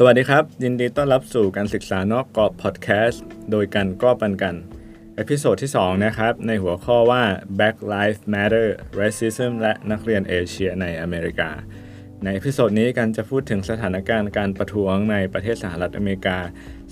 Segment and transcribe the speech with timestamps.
[0.00, 4.56] สวัสดีครับ ยินดีต้อนรับสู่การศึกษานอกกรอบพอดแคสต์โดยกันก็ปันกัน
[5.16, 7.22] episode ที่ 2 นะครับ ในหัวข้อว่า
[7.58, 8.68] Black Lives Matter
[9.00, 11.50] Racism และนักเรียนเอเชียในอเมริกา
[12.24, 16.38] ใน episode นี้กันจะพูดถึงสถานการณ์การประท้วงในประเทศสหรัฐอเมริกา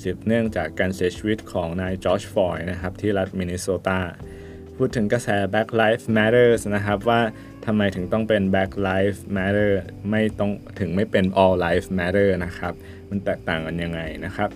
[0.03, 4.01] สืบเนื่องจากการเสียชีวิตของนายจอร์จ ฟลอยด์นะครับ ที่รัฐมินนิโซตา
[4.77, 7.21] พูดถึงกระแส Black Lives Matter นะครับว่า
[7.67, 9.71] ทำไมถึงต้องเป็น Black Lives Matter
[10.11, 10.51] ไม่ต้อง
[10.81, 12.75] ถึงไม่เป็น All Lives Matter นะครับ
[13.11, 14.51] มันแตกต่างกันยังไงนะครับ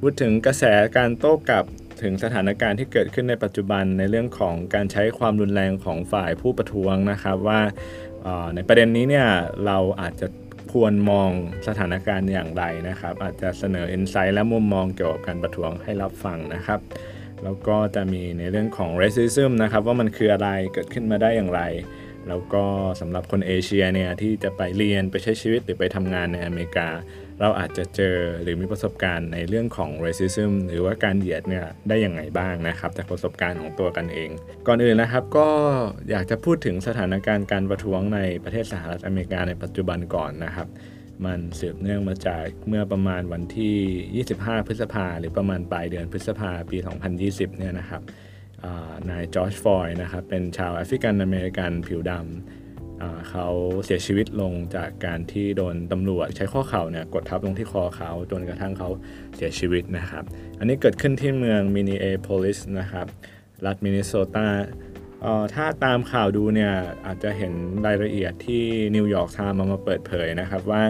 [0.00, 0.64] พูดถึงกระแส
[0.96, 1.64] การโต้กลับ
[2.02, 7.60] ถึงสถานการณ์ที่เกิดขึ้นในปัจจุบันในเรื่องของการใช้ความรุนแรงของฝ่ายผู้ประท้วงนะครับว่า
[8.54, 9.28] ในประเด็นนี้เนี่ย
[9.66, 10.26] เราอาจจะ
[10.72, 11.30] ควรมอง
[11.68, 16.80] สถานการณ์อย่างไรนะครับ อาจจะเสนออินไซต์และมุมมองเกี่ยวกับการประท้วงให้รับฟังนะครับ
[17.44, 21.62] แล้วก็จะมีในเรื่องของ racism นะครับว่ามันคืออะไรเกิดขึ้นมาได้อย่างไร
[22.28, 22.64] แล้วก็
[23.00, 26.88] สำหรับคนเอเชียเนี่ยที่จะไปเรียนไปใช้ชีวิตหรือไปทำงานในอเมริกา
[27.40, 34.30] เราอาจจะเจอหรือมีประสบการณ์ในเรื่องของ racism หรือว่าการเหยียดเนี่ยได้อย่างไงบ้างนะครับจากประสบการณ์ของตัวกันเอง
[34.66, 35.48] ก่อนอื่นนะครับก็
[36.10, 40.68] อยากจะพูดถึงสถานการณ์การประท้วงในประเทศสหรัฐอเมริกาในปัจจุบันก่อนนะครับ
[41.26, 46.78] มันสืบเนื่องมาจากเมื่อประมาณวันที่ 25 พฤษภาหรือประมาณปลายเดือนพฤษภาปี
[47.18, 48.02] 2020 เนี่ยนะครับ
[49.10, 52.67] นายจอร์จ ฟลอยด์นะครับเป็นชาวแอฟริกันอเมริกันผิวดำ
[53.30, 53.46] เขา
[53.84, 58.88] เสียชีวิตลงจากการที่โดนตำรวจใช้ข้อเข่าเนี่ยกดทับลงที่คอเขาจนกระทั่งเขา
[59.36, 60.24] เสียชีวิตนะครับ
[60.58, 63.06] อันนี้เกิดขึ้นที่เมืองมินนีแอโพลิสนะครับ
[63.66, 64.48] รัฐมินนิโซตา
[65.54, 66.72] ถ้าตามข่าวดูเนี่ย
[67.06, 67.52] อาจจะเห็น
[67.86, 68.64] รายละเอียดที่
[68.96, 70.82] New York Times มามาเปิดเผยนะครับว่า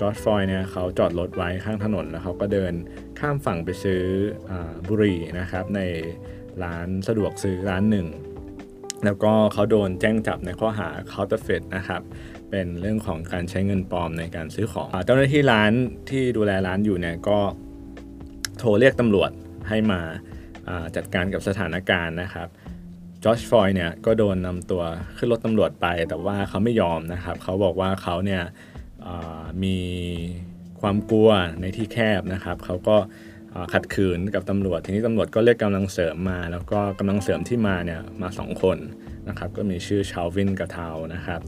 [0.00, 2.72] จอร์จ ฟลอยด์เนี่ยเขาจอดรถไว้ข้างถนนแล้วเขาก็เดิน
[3.18, 4.02] ข้ามฝั่งไปซื้อ
[4.50, 4.52] อ
[4.88, 5.80] บุหรี่นะครับใน
[6.64, 8.06] ร้านสะดวกซื้อร้านหนึ่ง
[9.04, 12.02] แล้วก็เขาโดนแจ้งจับในข้อหา counterfeit นะครับ
[12.50, 15.72] เป็นเรื่องของการใช้เงินปลอมในการซื้อของ เจ้าหน้าที่ร้าน
[16.10, 17.38] ที่ดูแลร้านอยู่เนี่ยก็
[18.58, 19.30] โทรเรียกตำรวจ
[19.68, 20.00] ให้มา
[20.96, 22.48] จัดการกับสถานการณ์นะครับ
[23.24, 24.82] จอร์จฟอยเนี่ยก็โดนนำตัว
[25.16, 28.42] ขึ้นรถตำรวจไป แต่ว่าเขาไม่ยอมนะครับ เขาบอกว่าเขาเนี่ย
[29.64, 29.78] มี
[30.80, 31.30] ความกลัว
[31.60, 32.96] ในที่แคบนะครับ เขาก็
[33.72, 38.78] ขัดขืนกับตำรวจ ทีนี้ตำรวจก็เรียกกำลังเสริมมา แล้วก็กำลังเสริมที่มาเนี่ยมา 2 คน
[39.28, 41.40] นะครับ ก็มีชื่อชาววินกับเทานะครับ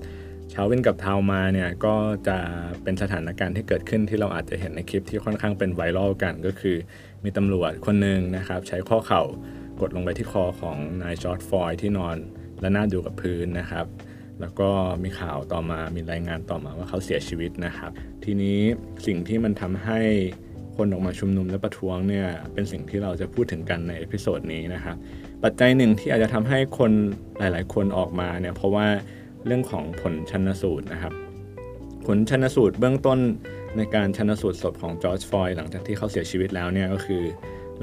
[0.53, 1.95] ชาววินกับเทามาเนี่ยก็
[2.29, 2.39] จะ
[2.83, 6.77] เป็นสถานการณ์ที่เกิดขึ้นที่เราอาจจะเห็นในคลิปที่ค่อนข้างเป็นไวรัลกันก็คือ
[7.25, 9.23] มีตำรวจคนหนึ่งนะครับ ใช้ข้อเข่า
[9.81, 12.17] กดลงไปที่คอของนายจอร์ดฟอยที่นอน
[12.61, 13.87] และน่าดูกับพื้นนะครับ
[14.41, 14.71] แล้วก็
[15.03, 17.91] มีข่าวต่อมามีรายงานต่อมาว่าเขาเสียชีวิตนะครับ
[18.25, 18.59] ทีนี้
[19.07, 20.01] สิ่งที่มันทำให้
[20.77, 24.97] คนออกมาชุมนุมและประท้วงเนี่ยเป็นสิ่งที่เราจะพูดถึงกันใน episode นี้นะครับ
[25.45, 26.93] ปัจจัยหนึ่งที่อาจจะทำให้คน
[27.39, 28.87] หลาย ๆ คนออกมาเนี่ยเพราะว่า
[29.47, 31.13] เรื่องของผลชันสูตรนะครับ
[32.07, 33.19] ผลชันสูตรเบื้องต้น
[33.77, 37.23] ในการชันสูตรศพของจอร์จ ฟลอยด์หลังจากที่เขาเสียชีวิตแล้วเนี่ยก็คือ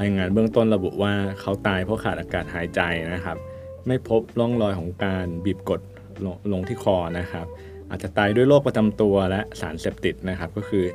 [0.02, 2.82] รายงานเบื้องต้นระบุว่าเขาตายเพราะขาดอากาศหายใจ
[3.14, 3.38] นะครับ
[3.88, 5.82] ไม่พบร่องรอยของการบีบกด
[6.26, 7.46] ลงลงที่คอนะครับ
[7.90, 10.86] อาจจะตายด้วยโรคประจำตัวและสารเสพติดนะครับ ก็คือ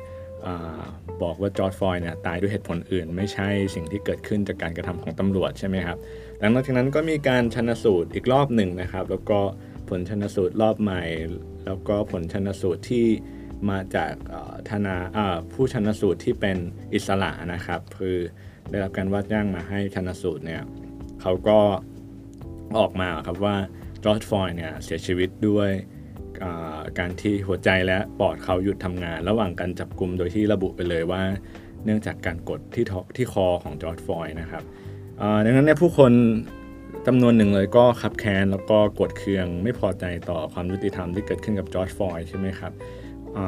[1.23, 5.97] บอกว่าจอร์ดฟอยเนี่ยตายด้วยเหตุผลอื่น ไม่ใช่สิ่งที่เกิดขึ้นจากการกระทำของตำรวจใช่ไหมครับ
[6.39, 9.39] หลังจากนั้นก็มีการชนสูตรอีกรอบหนึ่งนะครับ แล้วก็
[9.89, 11.03] ผลชนสูตรรอบใหม่
[11.65, 13.05] แล้วก็ผลชนสูตรที่
[13.69, 14.13] มาจาก
[14.69, 14.95] ธนา
[15.53, 16.57] ผู้ชนสูตรที่เป็น
[16.93, 18.17] อิสระนะครับ คือ
[18.69, 20.61] ได้รับการว่าจ้างมาให้ชันสูตรเนี่ย
[21.21, 21.59] เขาก็
[22.79, 23.55] ออกมาครับว่า
[24.03, 25.71] จอร์จ ฟลอยด์เนี่ยเสียชีวิตด้วย
[26.99, 31.23] การที่หัวใจและปอดเขาหยุดทำงาน ระหว่างการจับกลุ่มโดยที่ระบุไปเลยว่า
[31.85, 34.63] เนื่องจากการกดที่ที่คอของจอร์จ ฟลอยด์นะครับ
[35.45, 36.11] ดังนั้นเนี่ยผู้คน
[37.07, 42.71] จำนวนหนึ่งเลยก็คับแค้นแล้วก็โกรธเคืองไม่พอใจต่อความยุติธรรมที่เกิดขึ้นกับจอร์จ ฟลอยด์ใช่ไหมครับ
[43.37, 43.39] อ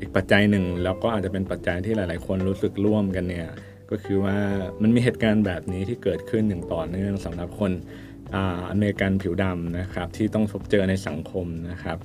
[0.00, 3.48] อีกปัจจัยหนึ่งแล้วก็อาจจะเป็นปัจจัยที่หลาย ๆ คนรู้สึกร่วมกันเนี่ย
[3.90, 4.36] ก็คือว่า
[4.82, 7.72] มันมีเหตุการณ์แบบนี้ที่เกิดขึ้นอย่างต่อเนื่องสำหรับคน
[8.70, 11.98] อเมริกันผิวดำนะครับที่ต้องพบเจอในสังคมนะครับ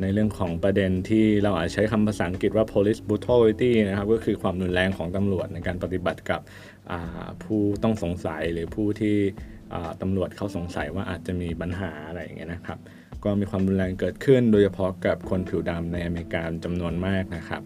[0.00, 6.40] ในเรื่องของประเด็นที่เราอาจใช้คำภาษาอังกฤษว่า police brutality นะครับก็คือความรุนแรงของตำรวจในการปฏิบัติกับ
[7.44, 9.16] ผู้ต้องสงสัยหรือผู้ที่
[10.02, 12.78] ตำรวจเขาสงสัยว่าอาจจะมีปัญหาอะไรอย่างเงี้ยนะครับ
[13.24, 17.62] ก็มีความรุนแรงเกิดขึ้นโดยเฉพาะกับคนผิวดำในอเมริกาจำนวนมากนะครับ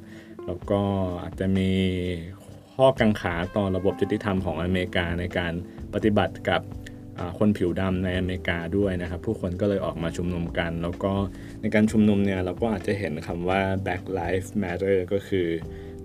[0.47, 0.81] แล้วก็
[1.23, 1.71] อาจจะมี
[2.75, 5.53] ข้อกังขาต่อระบบยุติธรรมของอเมริกาในการ
[5.95, 6.61] ปฏิบัติกับ
[7.39, 11.13] คนผิวดำในอเมริกาด้วยนะครับ ผู้คนก็เลยออกมาชุมนุมกัน แล้วก็
[11.61, 15.47] ในการชุมนุมเนี่ยเราก็อาจจะเห็นคำว่า Black Lives Matter ก็คือ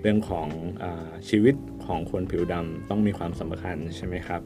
[0.01, 0.47] เรื่องของ
[0.83, 0.85] อ
[1.29, 1.55] ชีวิต
[1.85, 4.41] ของคนผิวดำต้องมีความสำคัญใช่ไหมครับ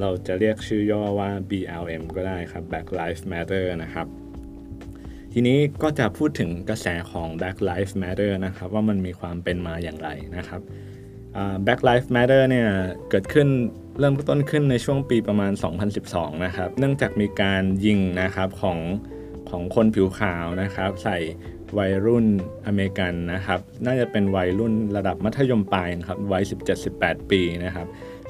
[0.00, 4.06] เราจะเรียกชื่อย่อว่า BLM ก็ได้ครับ Black Lives Matter นะครับ
[5.32, 10.60] ททีนี้ก็จะพูดถึงกระแสของ Black Lives Matter นะครับว่ามันมีความเป็นมาอย่างไรนะครับ
[11.64, 12.68] Black Lives Matter เนี่ย
[13.10, 13.48] เกิดขึ้น
[13.98, 15.52] เริ่มต้นขึ้นในช่วงปีประมาณ
[15.98, 18.78] 2012 นะครับ เนื่องจากมีการยิงนะครับของ
[19.50, 21.18] ของคนผิวขาวนะครับ ใส่
[21.78, 22.26] วัยรุ่น
[22.66, 26.42] อเมริกันนะครับ น่าจะเป็นวัยรุ่นระดับมัธยมปลายนะครับ วัย
[26.86, 27.86] 17-18 ปีนะครับ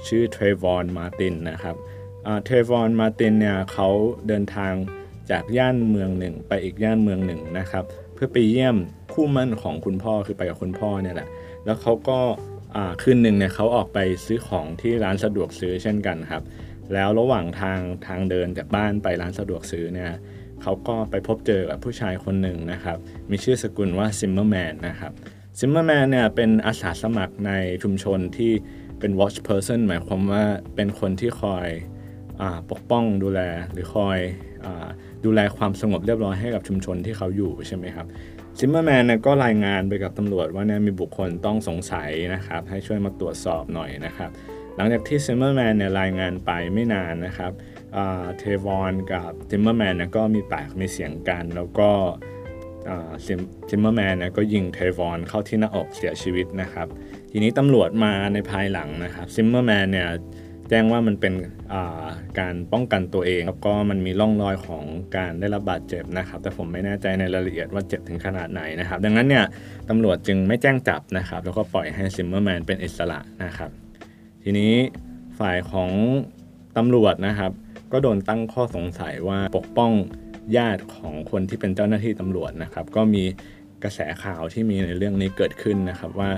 [0.06, 1.76] ชื่อเทรวอนมาร์ตินนะครับ
[2.44, 3.88] เทรวอนมาร์ตินเนี่ยเขา
[4.28, 4.72] เดินทาง
[5.30, 7.84] จากย่านเมืองหนึ่งไปอีกย่านเมืองหนึ่งนะครับ
[8.14, 8.76] เพื่อไปเยี่ยม
[9.12, 11.28] คู่หมั้นของคุณพ่อคือไปกับคุณพ่อเนี่ยแหละ
[11.64, 12.18] แล้วเขาก็
[13.02, 16.42] คืนหนึ่งเนี่ยเขาออกไปซื้อของที่ร้านสะดวกซื้อเช่นกันครับ
[16.92, 20.12] แล้วระหว่างทางทางเดินจากบ้านไปร้านสะดวกซื้อเนี่ย
[20.62, 22.98] เขาก็ไปพบเจอกับผู้ชายคนหนึ่งนะครับ
[23.30, 25.12] มีชื่อสกุลว่าซิมเมอร์แมนนะครับ
[25.58, 27.52] ซิมเมอร์แมนเนี่ยเป็นอาสาสมัครใน
[27.82, 28.52] ชุมชนที่
[29.00, 30.44] เป็น watch person หมายความว่า
[30.74, 33.40] เป็นคนที่คอยปกป้องดูแล
[33.72, 34.66] หรือคอย
[35.24, 38.06] ดูแลความสงบเรียบร้อยให้กับชุมชนที่เขาอยู่ใช่ไหมครับ
[38.60, 44.30] ซิมเมอร์แมนก็รายงานไปกับตำรวจว่าเนี่ยมีบุคคลต้องสงสัยนะครับ ให้ช่วยมาตรวจสอบหน่อยนะครับ
[44.76, 47.52] หลังจากที่ซิมเมอร์แมนเนี่ยรายงานไปไม่นานนะครับ
[48.38, 51.90] เทรวอนกับซิมเมอร์แมนก็มีปากมีเสียงกัน แล้วก็
[53.70, 56.86] ซิมเมอร์แมนก็ยิงเทรวอนเข้าที่หน้าอกเสียชีวิตนะครับ
[57.30, 60.08] ทีนี้ตำรวจมาในภายหลังนะครับซิมเมอร์แมนเนี่ย
[60.70, 61.34] แจ้งว่ามันเป็น
[62.40, 64.84] การป้องกันตัวเองแล้วก็มันมีร่องรอยของ
[65.16, 69.44] การได้รับบาดเจ็บนะครับ แต่ผมไม่แน่ใจในรายละเอียดว่าเจ็บถึงขนาดไหนนะครับ ดังนั้นเนี่ย
[69.88, 73.70] ตำรวจจึงไม่แจ้งจับนะครับ แล้วก็ปล่อยให้ซิมเมอร์แมนเป็นอิสระนะครับ
[74.42, 74.72] ทีนี้
[75.38, 75.90] ฝ่ายของ
[76.76, 77.52] ตำรวจนะครับ
[77.92, 79.92] ก็โดนตั้งข้อสงสัยว่าปกป้อง
[80.56, 83.24] ญาติของคนที่เป็นเจ้าหน้าที่ตำรวจนะครับ ก็มี
[83.84, 86.30] กระแสข่าวที่มีในเรื่องนี้เกิดขึ้นนะครับว่า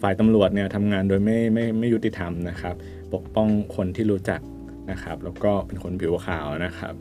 [0.00, 2.74] ฝ่ายตำรวจเนี่ยทำงานโดยไม่ไม่ไม่ยุติธรรมนะครับ
[3.16, 4.40] ปกป้องคนที่รู้จัก
[4.90, 6.94] นะครับ แล้วก็เป็นคนผิวขาวนะครับ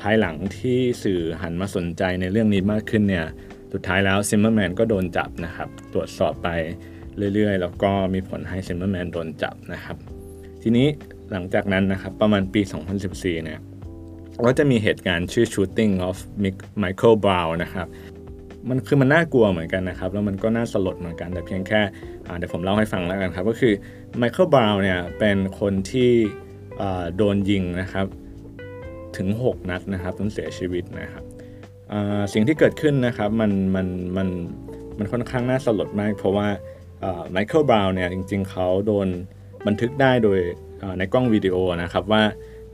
[0.00, 3.26] ภายหลังที่สื่อหันมาสนใจในเรื่องนี้มากขึ้นเนี่ย
[3.72, 6.48] สุดท้ายแล้วซิมเมอร์แมนก็โดนจับนะครับ ตรวจสอบไป
[7.34, 9.96] เรื่อยๆ แล้วก็มีผลให้ซิมเมอร์แมนโดนจับนะครับ
[10.62, 10.86] ทีนี้
[11.32, 12.60] หลังจากนั้นนะครับประมาณปี
[13.02, 13.60] 2014 เนี่ย
[14.44, 16.16] ก็จะมีเหตุการณ์ชื่อ shooting of
[16.82, 17.86] Michael Brown นะครับ
[18.68, 21.80] มันคือมันน่ากลัวเหมือนกันนะครับแล้วมันก็น่าสลดเหมือนกัน แต่เพียงแค่
[22.38, 23.72] เดี๋ยวผมเล่าให้ฟังแล้วกันครับ ก็คือ
[24.18, 26.10] ไมเคิลบราวน์เนี่ยเป็นคนที่
[27.16, 28.06] โดนยิงนะครับ
[29.16, 31.24] ถึง 6 นัดนะครับจนเสียชีวิตนะครับ
[32.32, 34.28] สิ่งที่เกิดขึ้นนะครับมันมันมัน
[34.98, 36.48] มันค่อนข้างน่าสลดมาก เพราะว่า
[37.30, 39.08] ไมเคิลบราวน์เนี่ยจริง ๆ เขาโดน
[39.66, 40.38] บันทึกได้โดย
[40.98, 42.22] ในกล้องวิดีโอนะครับว่า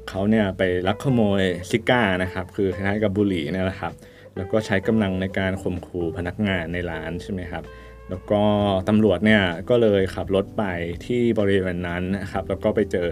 [0.09, 3.93] เขาเนี่ยไปลักขโมย cigar นะครับคือคล้ายๆกับบุหรี่นี่แหละครับ
[4.37, 7.65] แล้วก็ใช้กำลังในการข่มขู่พนักงานในร้านใช่ไหมครับ
[8.11, 8.43] แล้วก็
[8.89, 10.65] ตำรวจเนี่ยก็เลยขับรถไป
[11.07, 13.09] ที่บริเวณนั้นนะครับแล้วก็ไปเจอ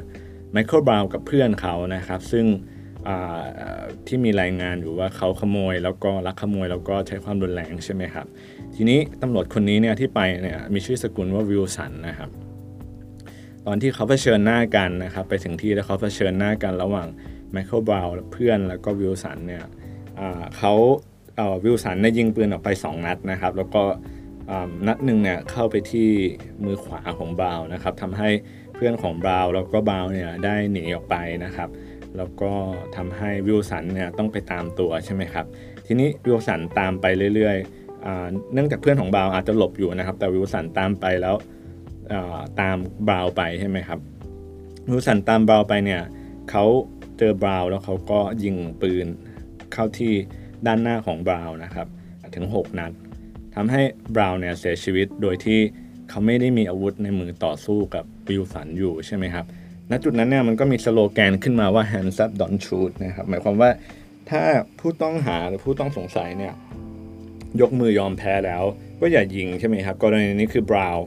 [0.52, 2.46] ไมเคิลบราวน์กับเพื่อนเขานะครับ ซึ่ง
[4.06, 8.26] ที่มีรายงานอยู่ว่าเขาขโมย แล้วก็ลักขโมยแล้วก็ใช้ความรุนแรงใช่ไหมครับ
[8.74, 12.30] ทีนี้ตำรวจคนนี้เนี่ยที่ไปเนี่ยมีชื่อสกุลว่าวิลสันนะครับ
[13.66, 17.08] ตอนที่เขาเผชิญหน้ากันนะครับ ไปถึงที่แล้วเขาเผชิญหน้ากันระหว่าง
[17.50, 19.64] ไมเคิลบราวน์เพื่อนแล้วก็วิลสันเนี่ย
[20.56, 20.72] เขา
[21.64, 23.82] วิลสันเนี่ยยิงปืนออกไป 2 นัดนะครับ แล้วก็
[24.86, 26.08] นัดหนึ่งเนี่ยเข้าไปที่
[26.64, 28.28] มือขวาของบราวนะครับทำให้
[28.74, 31.68] เพื่อนของบราวแล้วก็บราวเนี่ยได้หนีออกไปนะครับ
[32.16, 32.52] แล้วก็
[32.96, 35.46] ทำให้วิลสันเนี่ยต้องไปตามตัวใช่ไหมครับ
[35.86, 41.36] ทีนี้วิลสันตามไปเรื่อยๆเนื่องจากเพื่อนของบราวอาจจะหลบอยู่นะครับ แต่วิลสันตามไปแล้ว
[42.60, 42.76] ตาม
[43.08, 43.98] บราวไปใช่ไหมครับ
[44.90, 46.02] วิลสันตามบราวไปเนี่ย
[46.50, 46.64] เขา
[47.18, 49.06] เจอบราวแล้วเขาก็ยิงปืน
[49.72, 50.14] เข้าที่
[50.66, 51.86] ด้านหน้าของบราวน์นะครับ
[52.36, 52.92] ถึง 6 นัด
[53.54, 53.82] ทำให้
[54.14, 55.60] บราวน์เนี่ยเสียชีวิตโดยที่
[56.08, 59.44] เขาไม่ได้มีอาวุธในมือต่อสู้กับวิลสันอยู่ใช่ไหมครับ
[59.90, 63.70] ณจุดนั้นเนี่ยมันก็มีสโลแกนขึ้นมาว่า hands up don't shoot นะครับหมายความว่า
[64.30, 64.42] ถ้า
[64.80, 66.54] ผู้ต้องหาหรือผู้ต้องสงสัยเนี่ย
[67.60, 68.62] ยกมือยอมแพ้แล้ว
[69.00, 71.06] ก็อย่ายิงใช่ไหมครับกรณีนี้คือบราวน์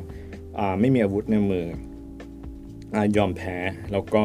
[0.80, 1.66] ไม่มีอาวุธในมือ
[3.18, 3.56] ยอมแพ้
[3.92, 4.24] แล้วก็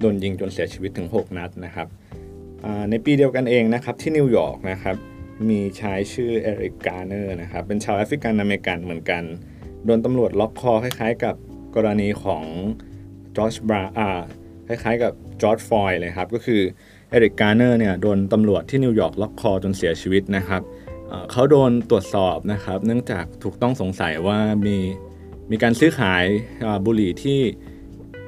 [0.00, 1.88] โดนยิงจนเสียชีวิตถึง 6 นัดนะครับ
[2.90, 4.96] ในปีเดียวกันเองนะครับที่นิวยอร์กนะครับ
[5.50, 9.22] มีชายชื่อเอริกการ์เนอร์นะครับเป็นชาวแอฟริกันอเมริกันเหมือนกัน
[9.84, 11.34] โดนตำรวจล็อกคอคล้ายๆ กับ
[11.76, 12.44] กรณีของ
[13.36, 14.08] จอร์จบราอา
[14.68, 15.12] คล้ายๆ กับ
[15.42, 16.60] จอร์จ ฟลอยด์เลยครับก็คือ
[17.10, 20.62] เอริกการ์เนอร์เนี่ยโดนตำรวจที่นิวยอร์กล็อกคอจนเสียชีวิตนะครับ
[21.30, 24.76] เขาโดนตรวจสอบนะครับเนื่องจากถูกต้องสงสัยว่ามี
[25.50, 26.24] มีการซื้อขาย
[26.86, 27.38] บุหรี่ที่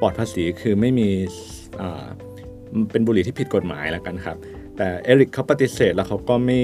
[0.00, 1.08] ปลอดภาษีคือไม่มี
[2.90, 4.36] เป็นบุหรี่ที่ผิดกฎหมายแล้วกันครับ
[4.76, 6.60] แต่เอริกเขาปฏิเสธแล้วเขาก็ไม่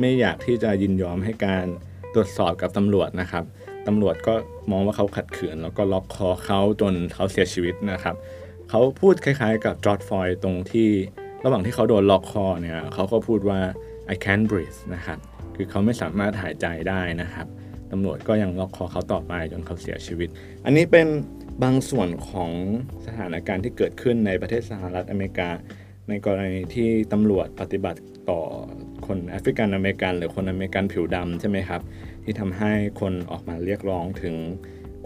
[0.00, 1.66] ไม่อยากที่จะยินยอมให้การ
[2.14, 3.44] ตรวจสอบกับตำรวจนะครับ
[3.86, 4.34] ตำรวจก็
[4.70, 8.16] มองว่าเขาขัดขืน แล้วก็ล็อกคอเขาจนเขาเสียชีวิตนะครับ
[8.70, 10.88] เขาพูดคล้ายๆ กับจอร์จ ฟลอยด์ตรงที่
[11.44, 13.60] ระหว่างที่เขาโดนล็อกคอเนี่ยเขาก็พูดว่า
[14.12, 15.18] I can't breathe นะครับ
[15.56, 17.46] คือเขาไม่สามารถหายใจได้นะครับ
[17.92, 20.28] ตำรวจก็ยังล็อกคอเขาต่อไปจนเขาเสียชีวิต
[20.64, 21.06] อันนี้เป็น
[21.62, 22.50] บางส่วนของ
[23.06, 25.50] สถานการณ์ที่เกิดขึ้นในประเทศสหรัฐอเมริกา
[26.08, 28.40] ในกรณีที่ตำรวจปฏิบัติต่อ
[29.06, 31.82] คนแอฟริกันอเมริกัน หรือคนอเมริกันผิวดำใช่ไหมครับ
[32.24, 34.34] ที่ทำให้คนออกมาเรียกร้องถึง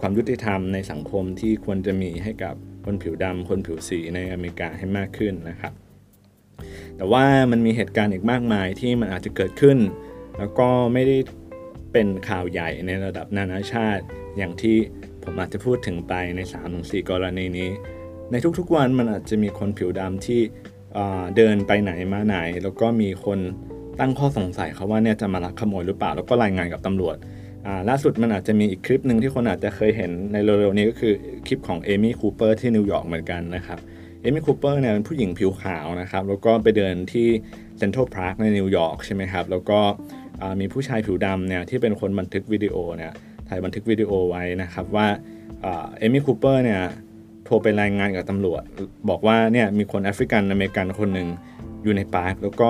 [0.01, 5.73] ความยุติธรรมในสังคมที่ควรจะมีให้กับคนผิวดำคนผิวสีในอเมริกาให้มากขึ้นนะครับ
[6.97, 9.77] แต่ว่ามันมีเหตุการณ์อีกมากมายที่มันอาจจะเกิดขึ้น
[10.37, 11.17] แล้วก็ไม่ได้
[11.91, 14.03] เป็นข่าวใหญ่ในระดับนานาชาติ
[14.37, 14.77] อย่างที่
[15.25, 16.39] ผมอาจจะพูดถึงไปใน
[16.73, 17.69] 3-4 กรณีนี้
[18.31, 20.41] ในทุกๆวันมันอาจจะมีคนผิวดำที่
[21.37, 23.39] เดินไปไหนมาไหน แล้วก็มีคน
[23.99, 27.17] ตั้งข้อสงสัยเขาว่าเนี่ยจะมาลักขโมยหรือเปล่า แล้วก็รายงานกับตำรวจ
[27.89, 31.13] ล่าสุดมันอาจจะมีอีกคลิปหนึ่งที่คนอาจจะเคยเห็นในเร็วๆนี้ก็คือ
[31.47, 33.79] คลิปของเอมี่คูเปอร์ที่นิวยอร์กเหมือนกันนะครับ
[34.21, 37.27] เอมี่คูเปอร์เนี่ยเป็นผู้หญิงผิวขาวนะครับแล้วก็ไปเดินที่
[37.77, 39.79] เซ็นทรัลพาร์คในนิวยอร์กใช่ไหมครับแล้วก็
[40.59, 43.11] มีผู้ชายผิวดำเนี่ยที่เป็นคนบันทึกวิดีโอเนี่ย
[43.49, 45.07] ถ่ายบันทึกวิดีโอไว้นะครับว่า
[45.61, 46.81] เอมี่คูเปอร์เนี่ย
[47.45, 48.63] โทรไปรายงานกับตำรวจ
[49.09, 51.27] บอกว่าเนี่ยมีคนแอฟริกันอเมริกันคนหนึ่ง
[51.83, 52.69] อยู่ใน park แล้วก็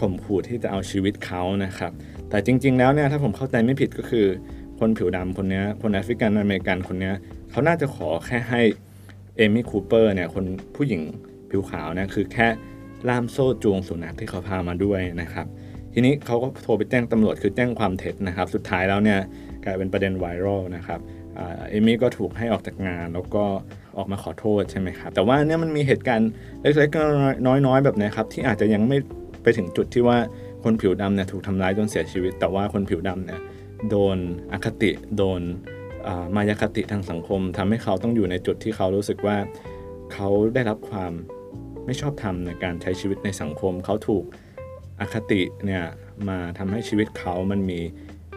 [0.00, 1.92] ข่มขู่ที่จะเอาชีวิตเขานะครับ
[2.30, 4.26] แต่จริง ๆ แล้วเนี่ยถ้าผมเข้าใจไม่ผิดก็คือ
[4.78, 7.12] คนผิวดำคนนี้คนแอฟริกันอเมริกันคนนี้
[7.50, 8.62] เขาน่าจะขอแค่ให้
[9.36, 10.44] เอมี่คูเปอร์เนี่ยคน
[10.76, 11.02] ผู้หญิง
[11.50, 12.48] ผิวขาวเนี่ยคือแค่
[13.08, 15.46] ล่ามโซ่จูงสุนัขที่เขาพามาด้วยนะครับ
[15.92, 19.20] ทีนี้เขาก็โทรไปแจ้งตำรวจคือแจ้งความเท็จนะครับ สุดท้ายแล้วเนี่ย
[19.66, 21.00] กลายเป็นประเด็น viral นะครับ
[21.36, 23.44] เอมี่ก็ถูกให้ออกจากงานแล้วก็
[23.98, 26.30] ออกมาขอโทษใช่ไหมครับ แต่ว่าเนี่ยมันมีเหตุการณ์
[26.62, 28.98] เล็กๆน้อยๆแบบนี้ครับ ที่อาจจะยังไม่
[29.42, 30.18] ไปถึงจุดที่ว่า
[30.64, 33.40] คนผิวดำเนี่ยถูกทำร้ายจนเสียชีวิต แต่ว่าคนผิวดำเนี่ย
[33.90, 34.18] โดน
[34.52, 35.40] อคติโดน
[36.36, 39.36] มายาคติทางสังคมทำให้เขาต้องอยู่ในจุดที่เขารู้สึกว่า
[40.12, 41.12] เขาได้รับความ
[41.86, 44.24] ไม่ชอบธรรมในการใช้ชีวิตในสังคม เขาถูก
[45.00, 45.84] อคติเนี่ย
[46.28, 47.80] มาทำให้ชีวิตเขามันมี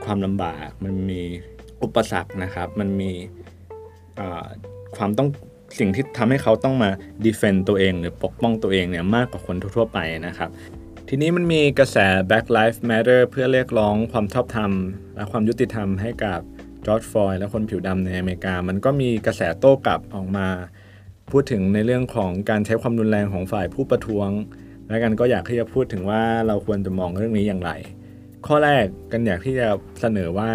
[0.06, 1.22] ความลำบาก มันมี
[1.84, 3.12] อุปสรรคนะครับ มันมี
[4.98, 5.29] ความต้อง
[5.79, 6.89] สิ่งที่ทำให้เขาต้องมา
[7.25, 10.50] ดีเฟนต์ตัวเอง หรือปกป้องตัวเองเนี่ยมากกว่าคนทั่วไปนะครับ
[11.10, 11.98] ทีนี้มันมีกระแส
[12.29, 14.72] Black Lives Matter เพื่อเรียกร้องความชอบธรรม
[15.15, 16.39] และความยุติธรรมให้กับ
[16.86, 20.48] จอร์จฟอยและคนผิวดำในอเมริกา มันก็มีกระแสโต้กลับออกมา
[21.32, 24.29] พูดถึงในเรื่องของการใช้ความรุนแรงของฝ่ายผู้ประท้วง
[24.88, 27.72] และกันก็อยากที่จะพูดถึงว่าเราควรจะมองเรื่องนี้อย่างไร
[28.48, 29.67] ข้อแรกกันอยากที่จะ
[30.00, 30.51] เสนอว่า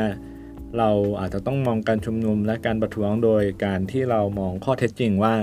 [0.79, 5.35] เราอาจจะต้องมองการชุมนุมและการประท้วงโดยการที่เรามองข้อเท็จจริงว่า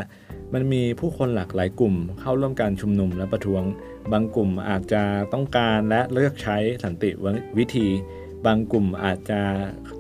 [0.54, 3.64] มันมีผู้คนหลากหลายกลุ่ม เข้าร่วมการชุมนุมและประท้วง
[4.12, 7.12] บางกลุ่มอาจจะต้องการและเลือกใช้สันติ
[7.58, 7.88] วิธี
[8.46, 9.42] บางกลุ่มอาจจะ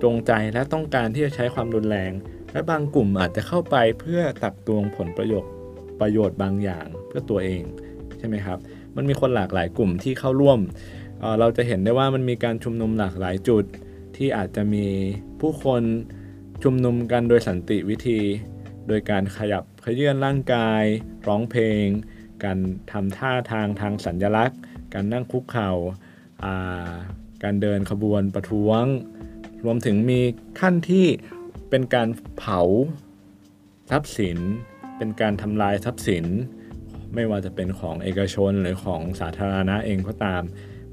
[0.03, 2.11] จงใจและต้องการที่จะใช้ความรุนแรง
[2.51, 5.51] และบางกลุ่มอาจจะเข้าไปเพื่อตักตวงผลประโยชน์
[6.01, 7.63] ประโยชน์บางอย่างเพื่อตัวเอง
[8.19, 8.59] ใช่ไหมครับ
[8.95, 10.59] มันมีคนหลากหลายกลุ่มที่เข้าร่วม
[11.39, 13.65] เราจะเห็นได้ว่ามันมีการชุมนุมหลากหลายจุด
[14.15, 14.87] ที่อาจจะมี
[15.39, 15.83] ผู้คน
[16.63, 18.19] ชุมนุมกันโดยสันติวิธี
[18.87, 20.83] โดยการขยับขยื่นร่างกาย
[21.27, 21.85] ร้องเพลง
[22.43, 22.59] การ
[22.91, 24.59] ทำท่าทางทางสัญญลักษณ์
[24.93, 25.71] การนั่งคุกเข่า
[27.43, 28.83] การเดินขบวนประท้วง
[29.63, 30.21] รวมถึงมี
[30.59, 31.07] ขั้นที่
[31.69, 32.61] เป็นการเผา
[33.89, 34.37] ทรัพย์สิน
[34.97, 36.25] เป็นการทำลายทรัพย์สิน
[37.13, 40.43] ไม่ว่าจะเป็นของเอกชนหรือของสาธารณะเองก็ตาม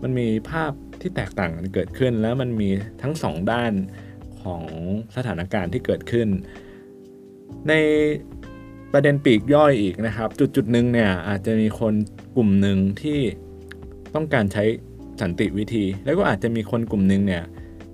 [0.02, 2.69] มันมีภาพที่แตกต่างกันเกิดขึ้น แล้วมันมี
[3.02, 3.73] ทั้งสองด้าน
[4.43, 4.64] ของ
[5.17, 6.28] สถานการณ์ที่เกิดขึ้น
[7.69, 7.73] ใน
[8.93, 11.95] ประเด็นปีกย่อยอีกนะครับ จุดจุดหนึ่งเนี่ยอาจจะมีคน
[12.37, 13.19] กลุ่มหนึ่งที่
[14.14, 14.64] ต้องการใช้
[15.21, 17.43] สันติวิธี แล้วก็อาจจะมีคนกลุ่มหนึ่งเนี่ย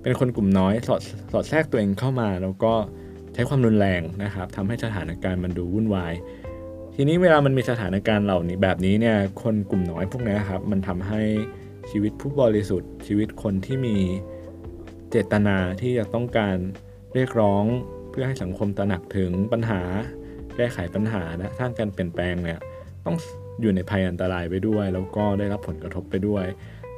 [0.01, 2.73] เป็นคนกลุ่มน้อยสอดสอดแทรกตัวเองเข้ามา แล้วก็
[3.33, 6.13] ใช้ความรุนแรงนะครับทำให้สถานการณ์มันดูวุ่นวาย
[6.95, 11.21] ทีนี้เวลามันมีสถานการณ์เหล่านี้แบบนี้เนี่ยคนกลุ่มน้อยพวกนี้ครับมันทำให้
[11.97, 13.97] ชีวิตผู้บริสุทธิ์ ชีวิตคนที่มี
[15.09, 16.57] เจตนาที่จะต้องการ
[17.13, 17.63] เรียกร้อง
[18.09, 19.81] เพื่อให้สังคมตระหนักถึงปัญหา
[20.55, 22.59] แก้ไขปัญหาและสร้างการเปลี่ยนแปลงเนี่ย
[23.05, 23.15] ต้อง
[23.61, 26.45] อยู่ในภัยอันตรายไปด้วย แล้วก็ได้รับผลกระทบไปด้วย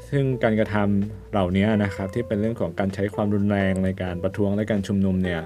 [0.09, 5.41] ซึ่งการกระทำเหล่านี้นะครับที่เป็นเรื่องของการใช้ความรุนแรงในการประท้วงและการชุมนุมเนี่ย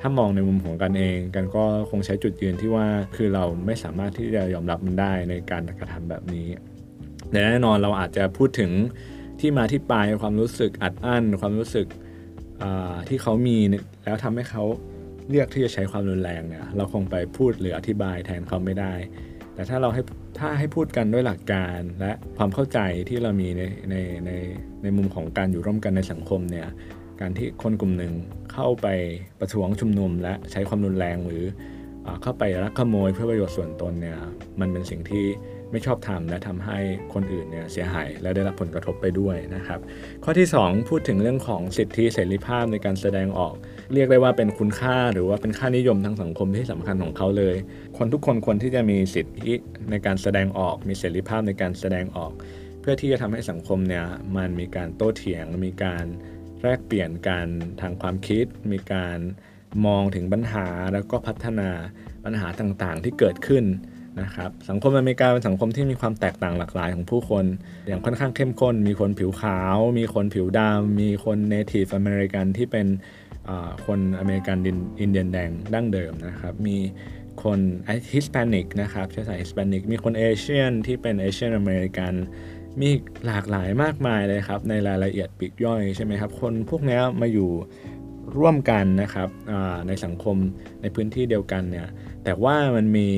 [0.00, 2.86] ถ้ามองในมุมของกันเองกันก็คงใช้จุดยืนที่ว่า
[3.16, 6.48] คือเราไม่สามารถที่จะยอมรับมันได้ในการกระทำแบบนี้
[7.30, 8.70] แต่แน่นอนเราอาจจะพูดถึง
[9.40, 11.86] ที่มาที่ไปความรู้สึกอัดอั้น ความรู้สึก
[13.08, 13.58] ที่เขามี
[14.04, 14.64] แล้วทำให้เขา
[15.28, 18.92] เลือกที่จะใช้ความรุนแรงเนี่ยเราคงไปพูดหรืออธิบายแทนเขาไม่ได้
[19.54, 20.02] แต่ถ้าเราให้
[20.38, 24.30] ถ้าให้พูดกันด้วยหลักการและความเข้าใจที่เรามีในในใน
[24.82, 26.68] ในมุมของการอยู่ร่วมกันในสังคมเนี่ย
[27.20, 28.12] การที่คนกลุ่มหนึ่ง
[28.52, 28.86] เข้าไป
[29.40, 31.44] ประท้วงชุมนุม และใช้ความรุนแรงหรือ
[32.22, 34.18] เข้าไปรักขโมยเพื่อประโยชน์ส่วนตนเนี่ย
[34.60, 35.24] มันเป็นสิ่งที่
[35.72, 36.78] ไม่ชอบทำและทำให้
[37.14, 39.80] คนอื่นเนี่ยเสียหายและได้รับผลกระทบไปด้วยนะครับ
[40.24, 43.54] ข้อที่ 2 พูดถึงเรื่องของสิทธิเสรีภาพในการแสดงออก
[43.94, 47.56] เรียกได้ว่าเป็นคุณค่าหรือว่าเป็นค่านิยมทางสังคมที่สำคัญของเขาเลย
[47.98, 49.52] คนทุกคนควรที่จะมีสิทธิ
[49.90, 52.32] ในการแสดงออก มีเสรีภาพในการแสดงออก
[52.80, 54.04] เพื่อที่จะทำให้สังคมเนี่ย
[54.36, 56.04] มันมีการโต้เถียง มีการ
[56.62, 57.46] แลกเปลี่ยนการ
[57.80, 59.18] ทางความคิด มีการ
[59.86, 61.70] มองถึงปัญหาแล้วก็พัฒนา
[62.24, 63.64] ปัญหาต่างๆ ที่เกิดขึ้น
[64.22, 67.44] นะครับสังคมอเมริกาเป็นสังคมที่มีความแตกต่างหลากหลายของผู้คน
[67.86, 72.86] อย่างค่อนข้างเข้มข้น มีคนผิวขาว มีคนผิวดำมีคน Native American ที่เป็น
[73.86, 74.56] คนอเมริกัน
[75.00, 76.78] อินเดียนแดงดั้งเดิมนะครับ มี
[77.42, 77.60] คน
[78.12, 82.12] Hispanic นะครับเชื้อสาย Hispanic มีคน Asian ที่เป็น Asian American
[82.80, 82.90] มี
[83.26, 87.50] หลากหลายมากมายเลยครับ ในรายละเอียดปลีกย่อยใช่ไหมครับ คนพวกนี้มาอยู่
[88.36, 89.28] ร่วมกันนะครับ
[89.88, 90.36] ในสังคม
[90.82, 91.88] ในพื้นที่เดียวกันเนี่ย
[92.24, 93.08] แต่ว่ามันมี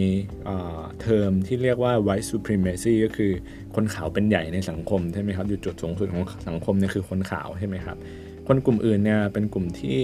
[1.03, 3.33] เทอมที่เรียกว่า white supremacy ก็คือ
[3.75, 7.97] คนขาวเป็นใหญ่ในสังคมใช่ไหมครับอยู่จุดสูงสุดของสังคมเนี่ยคือคนขาวใช่ไหมครับ
[8.49, 9.99] คนกลุ่มอื่นเนี่ยเป็นกลุ่มที่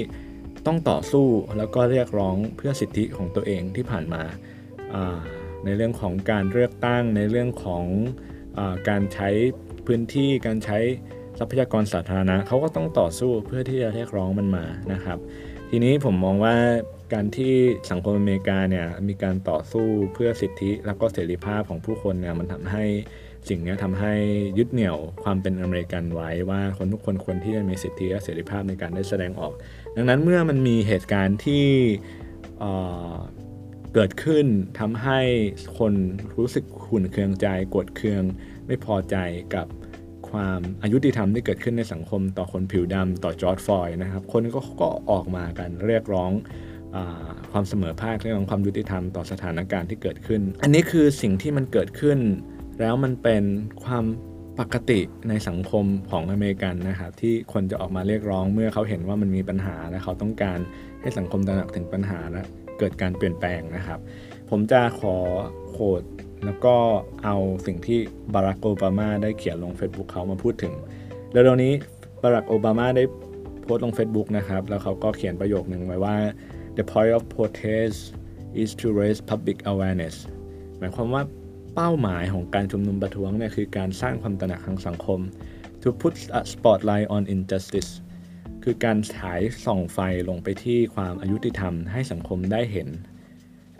[0.67, 1.27] ต้องต่อสู้
[1.59, 4.23] แล้วก็เรียกร้องเพื่อสิทธิของตัวเองที่ผ่านมา
[5.65, 7.85] ในเรื่องของการเลือกตั้งในเรื่องของ
[8.59, 9.29] อการใช้
[9.87, 10.79] พื้นที่การใช้
[11.39, 15.19] ทรัพยากรสาธารณะเขาก็ต้องต่อสู้เพื่อที่จะเรียกร้องมันมานะครับ
[15.71, 16.57] ทีนี้ผมมองว่า
[17.13, 17.55] การที่
[17.91, 22.85] สังคมอเมริกาเนี่ยมีการต่อสู้เพื่อสิทธิแล้วก็เสรีภาพของผู้คนเนี่ยมันทำให้
[23.49, 24.15] สิ่งนี้ทำให้
[24.59, 29.53] ยึดเหนี่ยวความเป็นอเมริกันไว้ว่าคนทุกคนควรที่จะมีสิทธิและเสรีภาพในการได้แสดงออก
[29.97, 31.67] ดังนั้นเมื่อมันมีเหตุการณ์ที่
[33.95, 34.47] เกิดขึ้น
[34.81, 35.21] ทำให้
[35.79, 35.93] คน
[36.37, 38.23] รู้สึกขุ่นเคืองใจกดเคือง
[38.67, 39.17] ไม่พอใจ
[39.55, 39.67] กับ
[40.37, 46.31] ความอายุติธรรมที่เกิดขึ้นในสังคมต่อคนผิวดำต่อจอร์ดฟอยนะครับ คนก็ก็ออกมากันเรียกร้อง
[46.95, 46.97] อ
[47.53, 52.19] ความเสมอภาคเรื่องของความยุติธรรมต่อสถานการณ์ที่เกิดขึ้น อันนี้คือสิ่งที่มันเกิดขึ้น
[52.81, 53.45] แล้วมันเป็น
[53.85, 54.05] ความ
[54.61, 60.59] ปกติในสังคมของอเมริกันนะครับที่คนจะออกมาเรียกร้องเมื่อเขาเห็นว่ามันมีปัญหาและเขาต้องการ
[61.03, 62.43] ให้สังคมตระหนักถึงปัญหาและ
[62.79, 63.99] เกิดการเปลี่ยนแปลงนะครับ
[64.51, 65.17] ผมจะขอ
[65.71, 66.03] โคด
[66.45, 66.75] แล้วก็
[67.25, 67.99] เอาสิ่งที่
[68.35, 70.75] บารักโอบามาได้เขียนลง Facebook เขามาพูดถึง
[71.31, 71.73] เร็วๆนี้
[72.23, 73.05] บารักโอบามาได้
[73.63, 76.17] โพสต์ลง Facebook นะครับ แล้วเขาก็เขียนประโยคหนึ่งไว้ว่า
[76.77, 77.97] the point of protest
[78.63, 80.17] is to raise public awareness
[80.79, 81.23] หมายความว่า
[81.75, 85.21] เป้าหมายของการชุมนุมประท้วงเนี่ยคือการสร้างความตระหนักทางสังคม
[85.83, 87.91] to put a spotlight on injustice
[88.65, 92.89] คือการฉายส่องไฟลงไปที่ความอายุติธรรมให้สังคมได้เห็น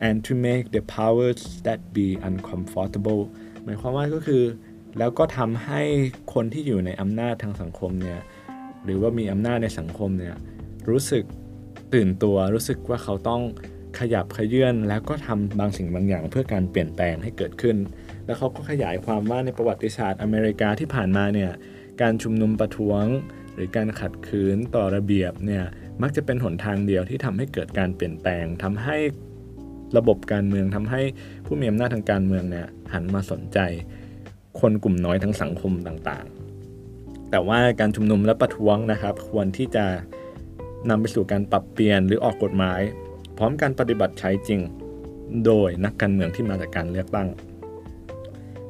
[0.07, 3.23] and to make the powers that be uncomfortable
[3.65, 4.43] หมายความว่าก็คือ
[4.99, 5.83] แล้วก็ทำให้
[6.35, 8.21] คนที่อยู่ในอำนาจทางสังคมเนี่ย
[8.85, 10.35] หรือว่ามีอำนาจในสังคมเนี่ย
[10.89, 11.25] รู้สึก
[11.95, 13.43] ตื่นตัวรู้สึกว่าเขาต้อง
[13.99, 17.77] ขยับขยื่นแล้วก็ทำบางสิ่งบางอย่างเพื่อการเปลี่ยนแปลงให้เกิดขึ้น
[18.27, 21.53] แล้วเขาก็ขยายความว่าในประวัติศาสตร์อเมริกาที่ผ่านมาเนี่ย
[22.03, 23.05] การชุมนุมประท้วง
[23.55, 25.65] หรือการขัดขืนต่อระเบียบเนี่ย
[26.03, 28.97] มักจะเป็นหนทางเดียวที่ทำให้เกิดการเปลี่ยนแปลงทำให้
[29.99, 31.03] ระบบการเมืองทำให้
[31.47, 33.59] ผู้มีอำนาจทางการเมืองเนี่ยหันมาสนใจ
[34.61, 39.85] คนกลุ่มน้อยทั้งสังคมต่างๆ แต่ว่าการชุมนุมและประท้วงนะครับ ควรที่จะ
[40.91, 42.81] นำไปสู่การปรับเปลี่ยนหรือออกกฎหมาย
[43.39, 44.61] พร้อมการปฏิบัติใช้จริง
[45.47, 47.29] โดยนักการเมืองที่มาจากการเลือกตั้ง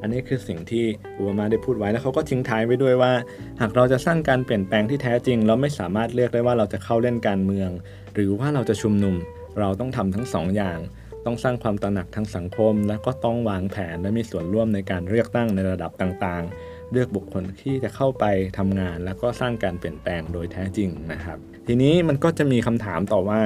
[0.01, 0.85] อันนี้คือสิ่งที่
[1.17, 3.13] อูบามาได้พูดไว้แล้วเขาก็ทิ้งท้ายไว้ด้วยว่า
[3.61, 7.69] หากเราจะสร้างการเปลี่ยนแปลงที่แท้จริง เราไม่สามารถเลือกได้ว่าเราจะเข้าเล่นการเมือง
[8.13, 9.15] หรือว่าเราจะชุมนุม
[9.59, 10.79] เราต้องทำทั้งสองอย่าง
[11.27, 18.25] ต้องสร้างความตระหนักทางสังคม และก็ต้องวางแผนและมีส่วนร่วมในการเลือกตั้งในระดับต่างๆ เลือกบุคคลที่จะเข้าไป
[18.57, 21.37] ทำงาน แล้วก็สร้างการเปลี่ยนแปลงโดยแท้จริงนะครับ
[21.67, 23.41] ทีนี้มันก็จะมีคำถามต่อว่า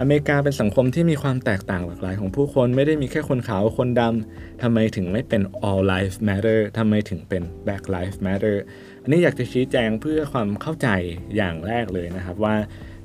[0.00, 8.56] อเมริกาเป็นสังคมที่มีความแตกต่างหลากหลายของผู้คนไม่ได้มีแค่คนขาวคนดำทำไมถึงไม่เป็น all life matter ทำไมถึงเป็น black life matter
[9.02, 10.88] อันนี้อยากจะชี้แจงเพื่อความเข้าใจ
[11.36, 12.56] อย่างแรกเลยนะครับว่า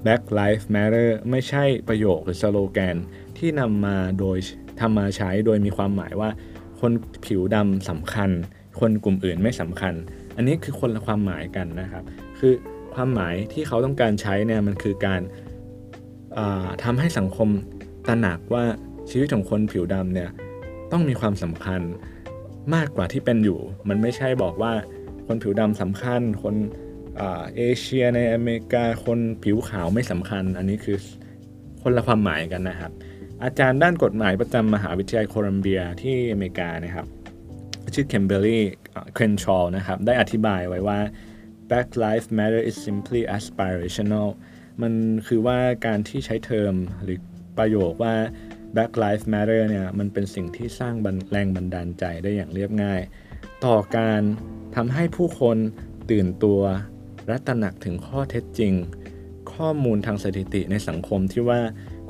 [0.06, 2.98] black life matter ไม่ใช่ประโยคหรือสโลแกน
[3.38, 4.38] ที่นำมาโดย
[4.80, 6.30] ทำมาใช้โดยมีความหมายว่า
[6.80, 6.92] คน
[7.26, 8.30] ผิวดำสำคัญ
[8.80, 9.94] คนกลุ่มอื่นไม่สำคัญ
[10.36, 12.04] อันนี้คือคนละความหมายกันนะครับ
[12.40, 12.54] คือ
[12.94, 15.22] ความหมายที่เขาต้องการใช้เนี่ยมันคือการ
[16.84, 17.50] ทำให้สังคม
[18.08, 18.64] ตระหนักว่า
[19.10, 20.30] ชีวิตของคนผิวดำเนี่ย
[20.92, 21.82] ต้องมีความสำคัญ
[22.76, 24.74] มากกว่าที่เป็นอยู่ มันไม่ใช่บอกว่า
[25.28, 26.56] คนผิวดำสำคัญ คน
[27.56, 30.98] เอเชียในอเมริกาคนผิวขาวไม่สำคัญ อันนี้คือ
[31.82, 32.92] คนละความหมายกันนะครับ
[33.44, 37.08] อาจารย์ด้านกฎหมายประจำมหาวิทยาลัยโคลัมเบียที่อเมริกานะครับ
[37.96, 38.64] ชื่อเคมเบอรี่
[39.14, 41.00] เครนชอลนะครับ ได้อธิบายไว้ว่า
[41.70, 44.30] Black Lives Matter is simply aspirational
[44.82, 44.94] มัน
[45.28, 47.20] คือว่าการที่ใช้เทอมหรือ
[47.58, 48.16] ประโยคว่า
[48.74, 50.94] Black Lives Matter เนี่ยมันเป็นสิ่งที่สร้าง
[51.32, 53.02] แรงบันดาลใจได้อย่างเรียบง่าย
[53.66, 54.22] ต่อการ
[54.76, 55.58] ทำให้ผู้คน
[56.12, 56.62] ตื่นตัว
[57.28, 58.74] และตระหนักถึงข้อเท็จจริง
[59.54, 61.60] ข้อมูลทางสถิติในสังคมที่ว่า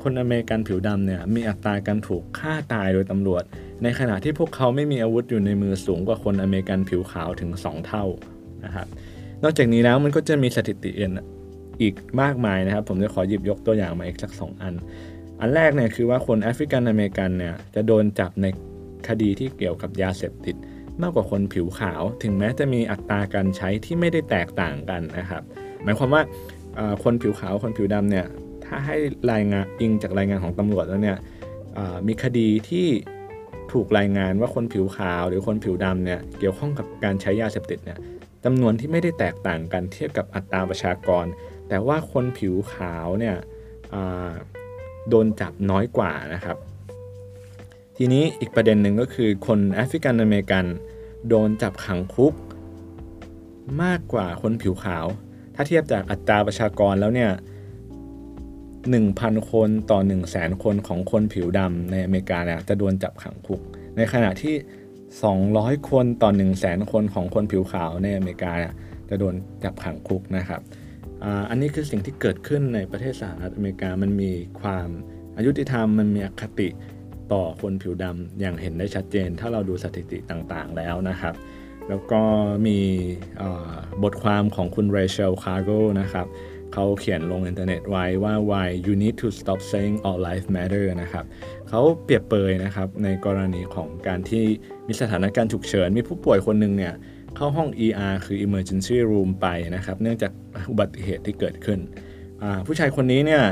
[0.04, 3.42] คนอเมริกันผิวดำเนี่ยมีอัตราการถูกฆ่าตายโดยตำรวจ
[3.82, 8.04] ในขณะที่พวกเขาไม่มีอาวุธอยู่ในมือสูงกว่าคนอเมริกันผิวขาวถึง 2 เท่า
[8.64, 8.86] นะครับ
[9.42, 11.12] นอกจากนี้แล้วมันก็จะมีสถิติอื่น
[11.82, 14.74] อีกมากมายนะครับ ผมจะขอหยิบยกตัวอย่างมาอีกสักสองอัน
[15.40, 18.46] อันแรกเนี่ยคือว่าคนแอฟริกันอเมริกันเนี่ยจะโดนจับใน
[19.08, 20.56] คดีที่เกี่ยวกับยาเสพติด
[21.02, 25.42] มากกว่าคนผิวขาว ถึงแม้จะมีอัตราการใช้ที่ไม่ได้แตกต่างกันนะครับ
[25.82, 26.22] หมายความว่า
[27.04, 28.26] คนผิวขาวคนผิวดำเนี่ย
[28.66, 28.96] ถ้าให้
[29.32, 31.18] รายงานอิงจากรายงานของตำรวจแล้วเนี่ย
[32.06, 32.86] มีคดีที่
[33.72, 37.98] ถูกรายงานว่าคนผิวขาวหรือคนผิวดำเนี่ยเกี่ยวข้องกับการใช้ยาเสพติดเนี่ย
[38.44, 41.24] จำนวนที่ไม่ได้แตกต่างกันเทียบกับอัตราประชากร
[41.68, 43.36] แต่ว่าคนผิวขาวเนี่ย
[45.08, 46.56] โดนจับน้อยกว่านะครับ
[47.96, 50.64] ทีนี้อีกประเด็นหนึ่งก็คือคนแอฟริกันอเมริกัน
[51.28, 52.34] โดนจับขังคุก
[53.82, 55.06] มากกว่าคนผิวขาว
[55.54, 57.30] ถ้าเทียบจากอัตราประชากรแล้วเนี่ย
[58.92, 63.60] 1,000 คนต่อ 1 0 0 0 0แสนคนของคนผิวดำในอเมริกาเนี่ยจะโดนจับขังคุก
[63.96, 64.54] ในขณะที่
[65.22, 68.72] 200 คนต่อ 1 0 0 0 0แสนคนของคนผิวขาวในอเมริกาเนี่ย
[69.08, 70.60] จะโดนจับขังคุกนะครับ
[71.50, 74.88] อันนี้คือสิ่งที่เกิดขึ้นในประเทศสหรัฐอเมริกามันมีความ
[75.36, 76.68] อยุติธรรมมันมีอคติ
[77.32, 81.34] ต่อคนผิวดำอย่างเห็นได้ชัดเจน ถ้าเราดูสถิติต่างๆแล้วนะครับ
[81.88, 82.22] แล้วก็
[82.66, 82.78] มี
[84.02, 85.70] บทความของคุณเรเชลคาร์โก
[86.00, 86.26] นะครับ
[86.74, 91.24] เขาเขียนลงอินเทอร์เน็ตไว้ว่า why you need to stop saying all lives matter นะครับ
[91.68, 94.44] เขาเปรียบเปรยนะครับในกรณีของการที่
[94.86, 96.94] มีสถานการณ์ฉุกเฉิน มีผู้ป่วยคนหนึ่งเนี่ย
[97.36, 100.32] เข้าห้อง ER คือ emergency room ไปนะครับ เนื่องจาก
[100.70, 101.78] อุบัติเหตุที่เกิดขึ้น
[102.66, 103.42] ผู้ชายคนนี้เนี่ย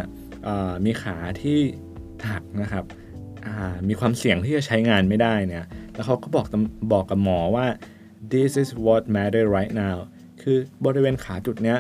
[0.85, 1.59] มีขาที่
[2.31, 2.85] หักนะครับ
[3.89, 6.47] มีความเสี่ยงที่จะใช้งานไม่ได้เนี่ยแล้วเขาก็บอก
[6.93, 7.67] บอกกับหมอว่า
[8.33, 9.97] this is what matter right now
[10.43, 11.79] คือบริเวณขาจุดเนี้ย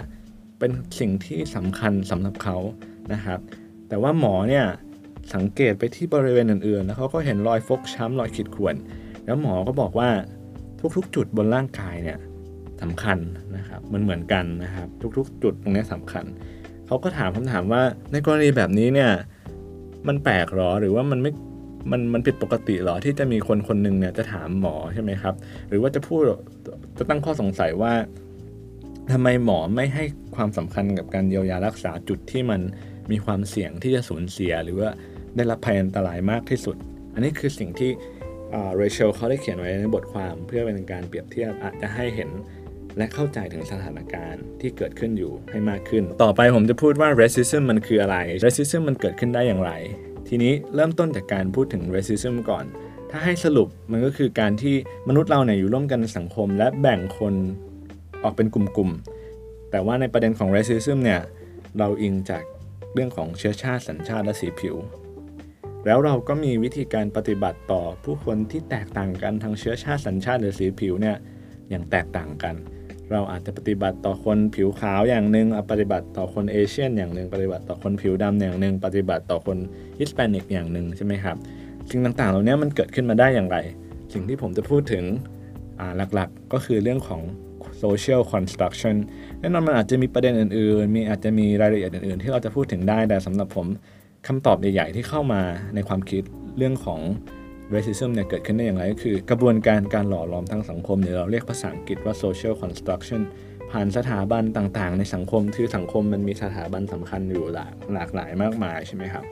[0.62, 2.56] เป็นสิ่งที่สำคัญสำหรับเขา
[3.12, 3.38] นะครับ
[3.88, 4.64] แต่ว่าหมอเนี่ย
[5.34, 8.74] สังเกตไปที่บริเวณอื่นๆ แล้วเขาก็เห็นรอยฟกช้ำรอยขีดข่วน
[9.24, 10.08] แล้วหมอก็บอกว่า
[10.96, 12.18] ทุกๆ จุดบนร่างกายเนี่ย
[12.82, 13.18] สำคัญ
[13.56, 16.24] นะครับมันเหมือนกันนะครับ ทุกๆ จุดตรงนี้สำคัญ
[16.86, 19.10] เขาก็ถามคำถามว่าในกรณีแบบนี้เนี่ย
[20.08, 21.32] มันแปลกหรอหรือว่ามันไม่
[21.90, 25.34] มันมันผิดปกติหรอที่จะมีคนคนหนึ่งเนี่ยจะถามหมอใช่ไหมครับ
[25.68, 26.22] หรือว่าจะพูด
[26.98, 27.92] จะตั้งข้อสงสัยว่า
[29.12, 30.04] ทำไมหมอไม่ให้
[30.36, 32.60] ความสำคัญกับการเยียวยารักษาจุดที่มัน
[33.10, 34.90] มีความเสี่ยงที่จะสูญเสีย หรือว่า
[35.36, 36.76] ได้รับภัยอันตรายมากที่สุด
[37.14, 37.90] อันนี้คือสิ่งที่
[38.52, 42.30] เรเชลเขาได้เขียนไว้ในบทความเพื่อเป็นการเปรียบเทียบอาจจะให้เห็น
[42.96, 49.72] และเข้าใจถึงสถานการณ์ที่เกิดขึ้นอยู่ให้มากขึ้น ต่อไปผมจะพูดว่า racism มันคืออะไร racism มันเกิดขึ้นได้อย่างไร
[50.28, 52.64] ทีนี้เริ่มต้นจากการพูดถึง racism ก่อน
[53.10, 54.74] ถ้าให้สรุปมันก็คือการที่
[55.08, 57.34] มนุษย์เราเนี่ยอยู่ร่วมกันในสังคม และแบ่งคน
[58.24, 61.20] ออกเป็นกลุ่มๆ แต่ว่าในประเด็นของ racism เนี่ย
[61.78, 62.44] เราอิงจาก
[62.94, 64.76] เรื่องของเชื้อชาติสัญชาติและสีผิว
[65.86, 71.16] แล้วเราก็มีวิธีการปฏิบัติต่อผู้คนที่แตกต่างกันทางเชื้อชาติสัญชาติหรือสีผิวเนี่ย
[71.70, 72.54] อย่างแตกต่างกัน
[73.12, 79.58] เราอาจจะปฏิบัติต่อคนผิวขาวอย่างหนึ่งปฏิบัติต่อคนเอเชียนอย่างหนึ่งปฏิบัติต่อคนผิวดำอย่างหนึ่งปฏิบัติต่อคน
[79.98, 81.36] ฮิสแปนิกอย่างหนึ่งใช่ไหมครับ
[81.90, 83.56] สิ่งต่างๆ เหล่านี้มันเกิดขึ้นมาได้อย่างไร
[84.12, 85.04] สิ่งที่ผมจะพูดถึง
[86.14, 87.20] หลักๆก็คือเรื่องของ
[87.82, 88.96] social construction
[89.40, 93.66] แน่นอนมันอาจจะมีประเด็นอื่นๆ มีอาจจะมีรายละเอียดอื่นๆ ที่เราจะพูดถึงได้ แต่สำหรับผม
[94.26, 95.42] คำตอบใหญ่ๆ ที่เข้ามา
[95.74, 96.22] ในความคิด
[96.58, 97.00] เรื่องของ
[97.74, 103.20] racism เนี่ยเกิดขึ้นได้อย่างไรก็คือกระบวนการการหล่อหลอมทางสังคมเนี่ยเราเรียกภาษาอังกฤษว่า social construction
[103.70, 109.24] ผ่านสถาบันต่างๆ ในสังคมคือสังคมมันมีสถาบันสำคัญอยู่หลากหลากหลายมากมายใช่ไหมครับ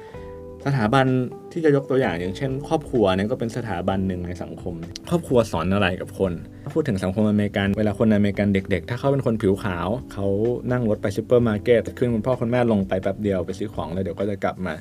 [0.66, 1.06] สถาบัน
[1.52, 4.74] ที่จะยกตัวอย่างอย่างเช่น ครอบครัวเนี่ยก็เป็นสถาบันหนึ่งในสังคม
[5.10, 6.32] ครอบครัวสอนอะไรกับคน
[6.74, 10.26] พูดถึงสังคมอเมริกัน เวลาคนอเมริกันเด็ก ๆ ถ้าเขาเป็นคนผิวขาว เขา
[10.72, 14.74] นั่งรถไปซูเปอร์มาร์เก็ตขึ้นคุณพ่อคุณแม่ลงไปแป๊บเดียวไปซื้อของแล้วเดี๋ยวก็จะกลับมา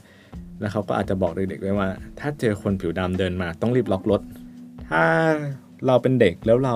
[0.60, 1.89] แล้วเขาก็อาจจะบอกเด็กๆไว้ว่า
[2.20, 4.22] ถ้าเจอคนผิวดำเดินมาต้องรีบล็อกรถ
[4.89, 5.04] ถ้า
[5.88, 6.76] เราเป็นเด็กแล้วเรา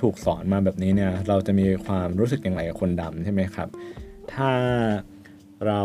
[0.00, 3.68] ถูกสอนมาแบบนี้เนี่ยเราจะมีความรู้สึกอย่างไรกับคนดำใช่ไหมครับ
[4.32, 4.50] ถ้า
[5.66, 5.82] เรา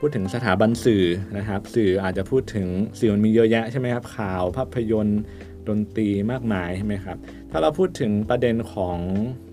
[0.00, 1.04] พูดถึงสถาบันสื่อ
[1.36, 5.20] นะครับ สื่ออาจจะพูดถึงสื่อมันมีเยอะแยะใช่ไหมครับข่าวภาพยนตร์
[5.68, 7.16] ดนตรีมากมายใช่ไหมครับ
[7.50, 8.98] ถ้าเราพูดถึงประเด็นของ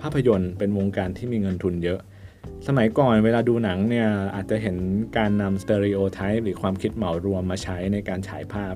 [0.01, 1.99] ภาพยนตร์เป็นวงการที่มีเงินทุนเยอะ
[2.67, 4.77] สมัยก่อนเวลาดูหนังเนี่ยอาจจะเห็น
[5.17, 8.75] การนำสเตอริโอไทป์หรือความคิดเหมารวมมาใช้ในการฉายภาพ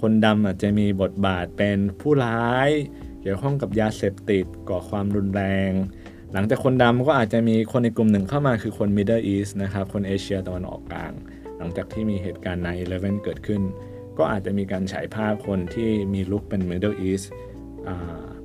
[0.00, 2.68] คนดำอาจจะมีบทบาทเป็นผู้ร้าย
[3.22, 5.70] เกี่ยวข้องกับยาเสพติดก่อความรุนแรง
[6.32, 11.12] หลังจากคนดำก็อาจจะมีคนในกลุ่มหนึ่งเข้ามาคือคน Middle East นะครับ คนเอเชียตะวันออกกลาง
[11.58, 13.62] หลังจากที่มีเหตุการณ์ใน11 เกิดขึ้น
[14.18, 17.26] ก็อาจจะมีการฉายภาพคนที่มีลุคเป็น Middle East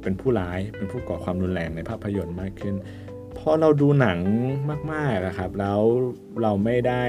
[0.01, 2.75] เป็นผู้ร้าย เป็นผู้ก่อความรุนแรงในภาพยนตร์มากขึ้น
[3.37, 4.19] พอเราดูหนัง
[4.91, 5.81] มากๆนะครับ แล้ว
[6.41, 7.03] เราไม่ได้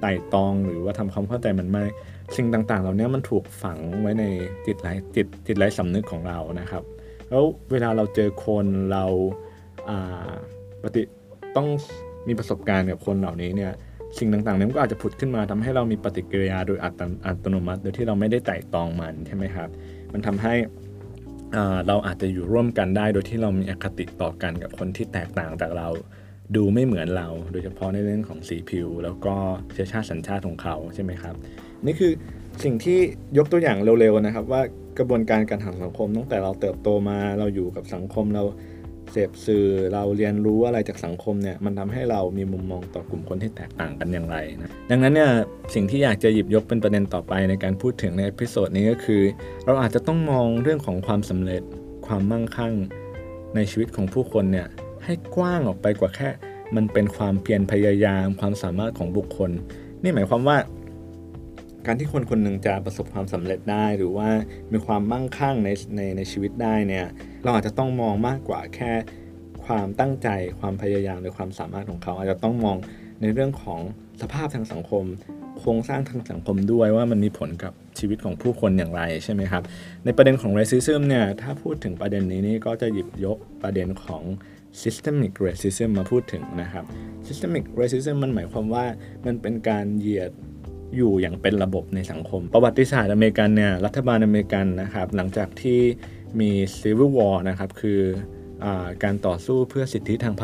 [0.00, 1.90] ไต่ตองหรือว่าทำความเข้าใจมันมาก
[2.36, 4.24] สิ่งต่างๆ เหล่านี้มันถูกฝังไว้ใน
[4.66, 6.82] จิตไหลจิตจิตไหลสำนึกของเรานะครับ
[7.30, 9.04] แล้วเวลาเราเจอคนเรา
[10.82, 11.02] ปฏิ
[11.56, 11.68] ต้อง
[12.28, 13.72] มีประสบการณ์กับคนเหล่านี้เนี่ย
[14.18, 19.68] สิ่งต่างๆนี้มันก็อาจจะผุดขึ้นมาทำให้เรามีปฏิกิริยาโดยอัตโนมัติโดยที่เราไม่ได้ไต่ตองมันใช่ไหมครับ
[20.12, 20.54] มันทำให้
[21.86, 25.88] เราอาจจะอยู่ร่วมกันได้ โดยที่เรามีอคติต่อกันกับคนที่แตกต่างจากเรา
[26.56, 29.34] ดูไม่เหมือนเรา โดยเฉพาะในเรื่องของสีผิว แล้วก็
[29.72, 31.34] เชื้อชาติสัญชาติของเขาใช่ไหมครับ
[31.86, 32.12] นี่คือ
[32.64, 32.98] สิ่งที่
[33.38, 34.62] ยกตัวอย่างเร็วๆนะครับ ว่า
[34.98, 38.42] กระบวนการการทางสังคมตั้งแต่เราเติบโตมาเราอยู่กับสังคมเรา
[39.12, 45.30] เสพสื่อเราเรียนรู้อะไรจากสังคมเนี่ยมันทำให้เรามีมุมมองต่อกลุ่มคนที่แตกต่างกันอย่างไรนะดังนั้นเนี่ย
[45.74, 49.22] สิ่งที่อยากจะหยิบยกเป็นประเด็นต่อไปในการพูดถึงใน episode นี้ก็คือ
[49.64, 51.62] เราอาจจะต้องมองเรื่องของความสำเร็จ
[52.06, 52.74] ความมั่งคั่ง
[53.54, 54.66] ในชีวิตของผู้คนเนี่ย
[55.04, 56.28] ให้กว้างออกไปกว่าแค่
[56.76, 59.50] มันเป็นความเพียรพยายาม ความสามารถของบุคคล
[60.02, 60.56] นี่หมายความว่า
[61.86, 64.28] การที่คนคนหนึ่งจะประสบความสำเร็จได้หรือว่า
[64.72, 67.06] มีความมั่งคั่งในในในชีวิตได้เนี่ย
[67.44, 68.92] เราอาจจะต้องมองมากกว่าแค่
[69.64, 70.28] ความตั้งใจ
[70.60, 72.76] ความพยายามหรือความสามารถของเขา อาจจะต้องมอง
[73.20, 73.80] ในเรื่องของ
[74.22, 75.04] สภาพทางสังคม
[75.58, 79.62] โครงสร้างทางสังคมด้วยว่ามันมีผลกับชีวิตของผู้คนอย่างไรใช่ไหมครับ
[80.04, 84.22] ในประเด็นของ racism เนี่ยถ้าพูดถึงประเด็นนี้นี่ก็จะหยิบยกประเด็นของ
[84.82, 86.84] systemic racism มาพูดถึงนะครับ
[87.26, 88.84] systemic racism มันหมายความว่า
[89.26, 90.30] มันเป็นการเหยียด
[90.96, 95.80] อยู่อย่างเป็นระบบในสังคม ประวัติศาสตร์อเมริกันเนี่ยรัฐบาลอเมริกันนะครับ หลังจากที่
[96.40, 96.50] มี
[96.80, 98.00] Civil War นะครับคือ
[98.64, 98.66] อ
[99.04, 100.42] การต่อสู้เพื่อสิทธิทางพ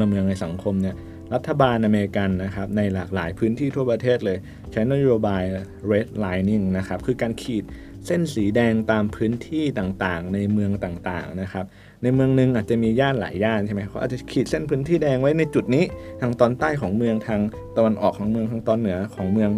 [0.00, 0.96] ลเมืองในสังคมเนี่ย
[1.34, 4.38] รัฐบาลอเมริกันนะครับในหลากหลายพื้นที่ทั่วประเทศเลย
[4.72, 5.42] ใช้นโยบาย
[5.90, 7.64] red lining นะครับคือการขีด
[8.06, 11.64] เส้นสีแดงตามพื้นที่ต่างๆ ในเมืองต่างๆนะครับ
[12.02, 15.84] ในเมืองนึงอาจจะมีย่านหลายย่านใช่ไหมเขาอาจจะขีดเส้นพื้นที่แดงไว้ในจุดนี้
[16.20, 17.40] ทางตอนใต้ของเมืองทาง
[17.76, 19.50] ตะวันออกของเมืองทางตอนเหนือของเมือง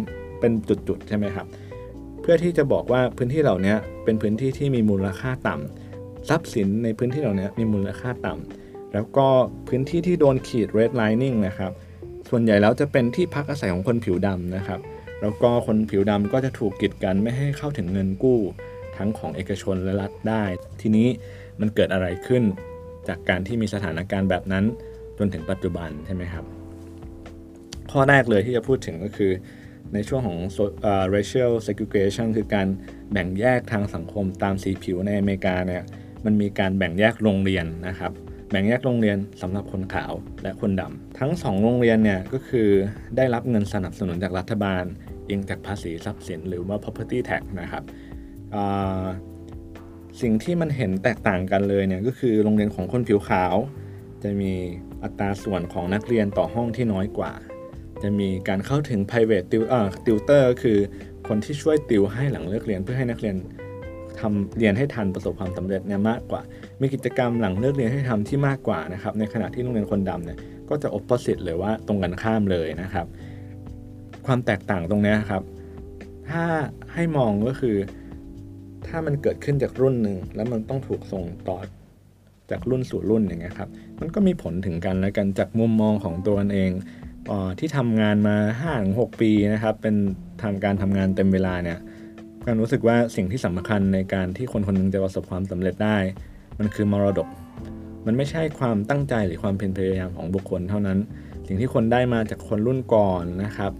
[0.43, 0.53] เป็น
[0.87, 1.47] จุดๆใช่ไหมครับ
[2.21, 9.27] เพื่อที่จะบอกว่าพื้นที่เหล่านี้เป็นพื้นที่ที่มีมูลค่าต่ำทรัพย์สินในพื้นที่เหล่านี้มีมูลค่าต่ำแล้วก็
[9.67, 11.71] พื้นที่ที่โดนขีด red lining นะครับ
[12.29, 14.79] ส่วนใหญ่แล้วจะเป็นที่พักอาศัยของคนผิวดำนะครับ
[15.21, 18.39] แล้วก็คนผิวดำก็จะถูกกีดกันไม่ให้เข้าถึงเงินกู้
[18.97, 20.43] ทั้งของเอกชนและรัฐได้
[20.81, 21.07] ทีนี้
[21.59, 22.43] มันเกิดอะไรขึ้น
[23.07, 24.65] จากการที่มีสถานการณ์แบบนั้น
[25.17, 26.45] จนถึงปัจจุบันใช่ไหมครับ
[27.91, 29.31] ข้อแรกเลยที่จะพูดถึงก็คือ
[29.93, 30.39] ในช่วงของ
[31.15, 32.67] racial segregation คือการ
[33.11, 35.83] แบ่งแยกทางสังคมตามสีผิวในอเมริกาเนี่ย
[36.25, 38.11] มันมีการแบ่งแยกโรงเรียนนะครับ
[38.49, 42.69] แบ่งแยกโรงเรียนสำหรับคนขาวและคนดำทั้ง 2 โรงเรียนเนี่ยก็คือ
[43.17, 44.83] ได้รับเงินสนับสนุนจากรัฐบาล
[45.27, 47.83] เองจากภาษีทรัพย์สินหรือว่า property tax นะครับ
[50.21, 53.55] สิ่งที่มันเห็นแตกต่างกันเลยเนี่ยก็คือโรงเรียนของคนผิวขาว
[54.23, 54.53] จะมี
[55.03, 57.31] อัตราส่วนของนักเรียนต่อห้องที่น้อยกว่า
[58.03, 60.77] จะมีการเข้าถึง private ติวอ่าติวเตอร์คือ
[61.27, 63.35] คนที่ช่วยติวให้หลังเลิกเรียนเพื่อให้นักเรียน
[64.19, 66.41] ทำเรียนให้ทันประสบความสำเร็จเนี่ยมากกว่า
[66.81, 70.37] มีกิจกรรมหลังเลิกเรียนให้ทำที่มากกว่านะครับในขณะที่โรงเรียนคนดำเนี่ย
[70.69, 73.05] ก็จะ opposite เลยว่าตรงกันข้ามเลยนะครับ
[74.25, 75.43] ความแตกต่างตรงนี้ครับ
[76.29, 76.43] ถ้า
[76.93, 77.75] ให้มองก็คือ
[78.87, 81.57] ถ้ามันเกิดขึ้นจากรุ่นหนึ่งแล้วมันต้องถูกส่งต่อ
[82.51, 86.71] จากรุ่นสู่รุ่นอย่างเงี้ยครับ มันก็มีผลถึงกันและกันจากมุมมองของตัวเอง
[87.59, 88.37] ที่ทำงานมา
[88.79, 89.95] 5-6ปีนะครับ เป็น
[90.43, 91.79] ทำการทำงานเต็มเวลาเนี่ย
[92.45, 95.97] การรู้สึกว่าสิ่งที่สำคัญในการที่คนคนนึงจะประสบความสำเร็จได้
[96.59, 97.27] มันคือมรดก
[98.05, 100.99] มันไม่ใช่ความตั้งใจหรือความเพียรพยายามของบุคคลเท่านั้น
[101.47, 103.71] สิ่งที่คนได้มาจากคนรุ่นก่อนนะครับ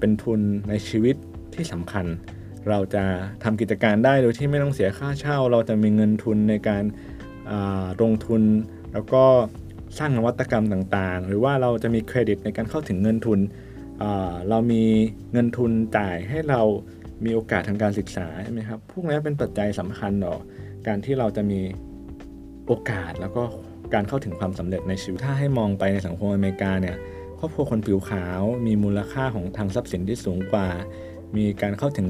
[0.00, 1.16] เป็นทุนในชีวิต
[1.54, 2.06] ที่สำคัญ
[2.68, 3.04] เราจะ
[3.44, 6.84] ทำกิจการได้โดยที่ไม่ต้องเสียค่าเช่า เราจะมีเงินทุนในการ
[8.02, 8.42] ลงทุน
[8.92, 9.24] แล้วก็
[9.98, 13.40] สร้างนวัตกรรมต่างๆ หรือว่าเราจะมีเครดิตในการเข้าถึงเงินทุน
[14.48, 14.82] เรามี
[15.32, 16.62] เงินทุนจ่ายให้เรา
[17.24, 20.34] มีโอกาสทางการศึกษาใช่ไหมครับ พวกนี้เป็นปัจจัยสำคัญต่อ
[20.86, 21.60] การที่เราจะมี
[22.66, 23.42] โอกาสแล้วก็
[23.94, 26.96] การเข้าถึงความสำเร็จในชีวิต ถ้าให้มองไปในสังคมอเมริกาเนี่ย
[27.38, 30.68] ครอบครัวคนผิวขาว มีมูลค่าของทางทรัพย์สินที่สูงกว่า
[31.36, 32.06] มีการเข้าถึง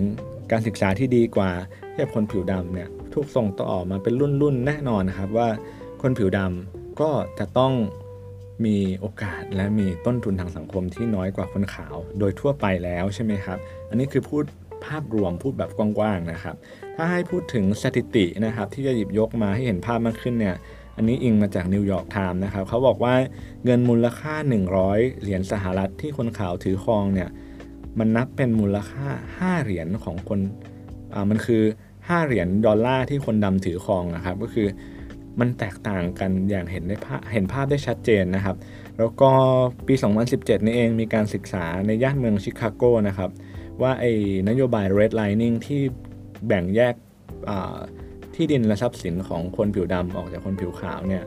[0.50, 1.50] การศึกษาที่ดีกว่า
[1.92, 5.48] เทียบคนผิวดำเนี่ย ถูกส่งต่อมาเป็นรุ่นๆแน่นอนนะครับว่า
[6.02, 7.72] คนผิวดำ ก็จะต้อง
[8.64, 13.58] มีโอกาสและมีต้นทุนทางสังคมที่น้อยกว่าคนขาว โดยทั่วไปแล้วใช่ไหมครับ
[13.88, 14.44] อันนี้คือพูด
[14.84, 16.56] ภาพรวมพูดแบบกว้างๆนะครับ
[16.96, 20.56] ถ้าให้พูดถึงสถิตินะครับ ที่จะหยิบยกมาให้เห็นภาพมากขึ้นเนี่ย
[20.96, 23.14] อันนี้อิงมาจาก New York Times นะครับเขาบอกว่า
[23.64, 24.34] เงินมูลค่า
[24.78, 27.28] 100 เหรียญสหรัฐที่คนขาวถือครองเนี่ย
[27.98, 29.06] มันนับเป็นมูลค่า
[29.38, 30.40] 5 เหรียญของคน
[31.14, 31.62] อ่ามันคือ
[31.98, 34.68] 5 เหรียญดอลลาร์ที่คนดำถือครองนะครับ ก็คือ
[35.40, 38.56] มันแตกต่างกันอย่างเห็นได้ภาเห็นภาพได้ชัดเจนนะครับ
[38.98, 39.30] แล้วก็
[39.86, 39.94] ปี
[40.30, 43.30] 2017 นี่เองมีการศึกษาในย่านเมืองชิคาโกนะครับ
[43.82, 44.12] ว่าไอ้
[44.48, 45.80] นโยบาย redlining ที่
[46.46, 46.94] แบ่งแยก
[48.34, 51.24] ที่ดินและทรัพย์สินของคนผิวดำออกจากคนผิวขาวเนี่ย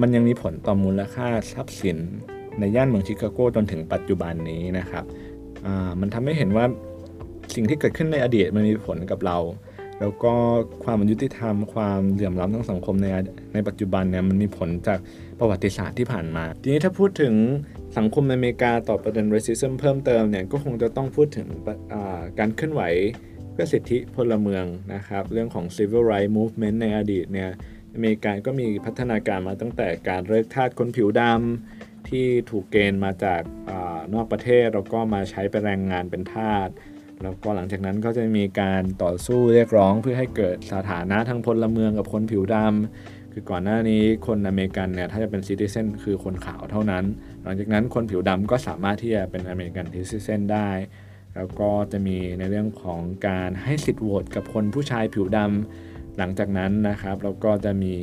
[0.00, 1.98] มันยังมีผลต่อมูลค่าทรัพย์สิน
[2.58, 5.04] ในย่านเมืองชิคาโกจนถึงปัจจุบันนี้นะครับ
[6.00, 6.64] มันทำให้เห็นว่า
[7.54, 9.38] สิ่งที่เกิดขึ้นในอดีตมันมีผลกับเรา
[10.00, 10.32] แล้วก็
[10.84, 13.06] ความยุติธรรมความเหลื่อมล้ำทางสังคมใน
[13.54, 14.98] ในปัจจุบันเนี่ยมันมีผลจาก
[15.38, 17.34] ประวัติศาสตร์ที่ผ่านมา ทีนี้ถ้าพูดถึง
[17.98, 21.48] สังคมในอเมริกาต่อประเด็น racism เพิ่มเติมเนี่ยก็คงจะต้องพูดถึง
[22.38, 22.82] การเคลื่อนไหว
[23.52, 27.50] เพื่อสิทธิพลเมืองนะครับ เรื่องของ civil rights movement ในอดีตเนี่ย
[27.94, 33.72] อเมริกาก็มีพัฒนาการมาตั้งแต่การเลิกทาสคนผิวดำที่ถูกเกณฑ์มาจากอ
[34.14, 36.68] นอกประเทศแล้วก็มาใช้เป็นแรงงานเป็นทาส
[37.22, 47.04] แล้วก็หลังจากนั้นก็จะมีการต่อสู้เรียกร้องเพื่อให้เกิดสถานะทางพลเมืองกับคนผิวดำคือก่อนหน้านี้คนอเมริกันเนี่ยถ้าจะเป็นซิติเซนคือคนขาวเท่านั้น
[47.42, 50.70] หลังจากนั้นคนผิวดำก็สามารถที่จะเป็นอเมริกันซิติเซนได้
[51.36, 57.94] แล้วก็จะมีในเรื่องของการให้สิทธิ์โหวตกับคนผู้ชายผิวดำหลังจากนั้นนะครับเราก็จะมี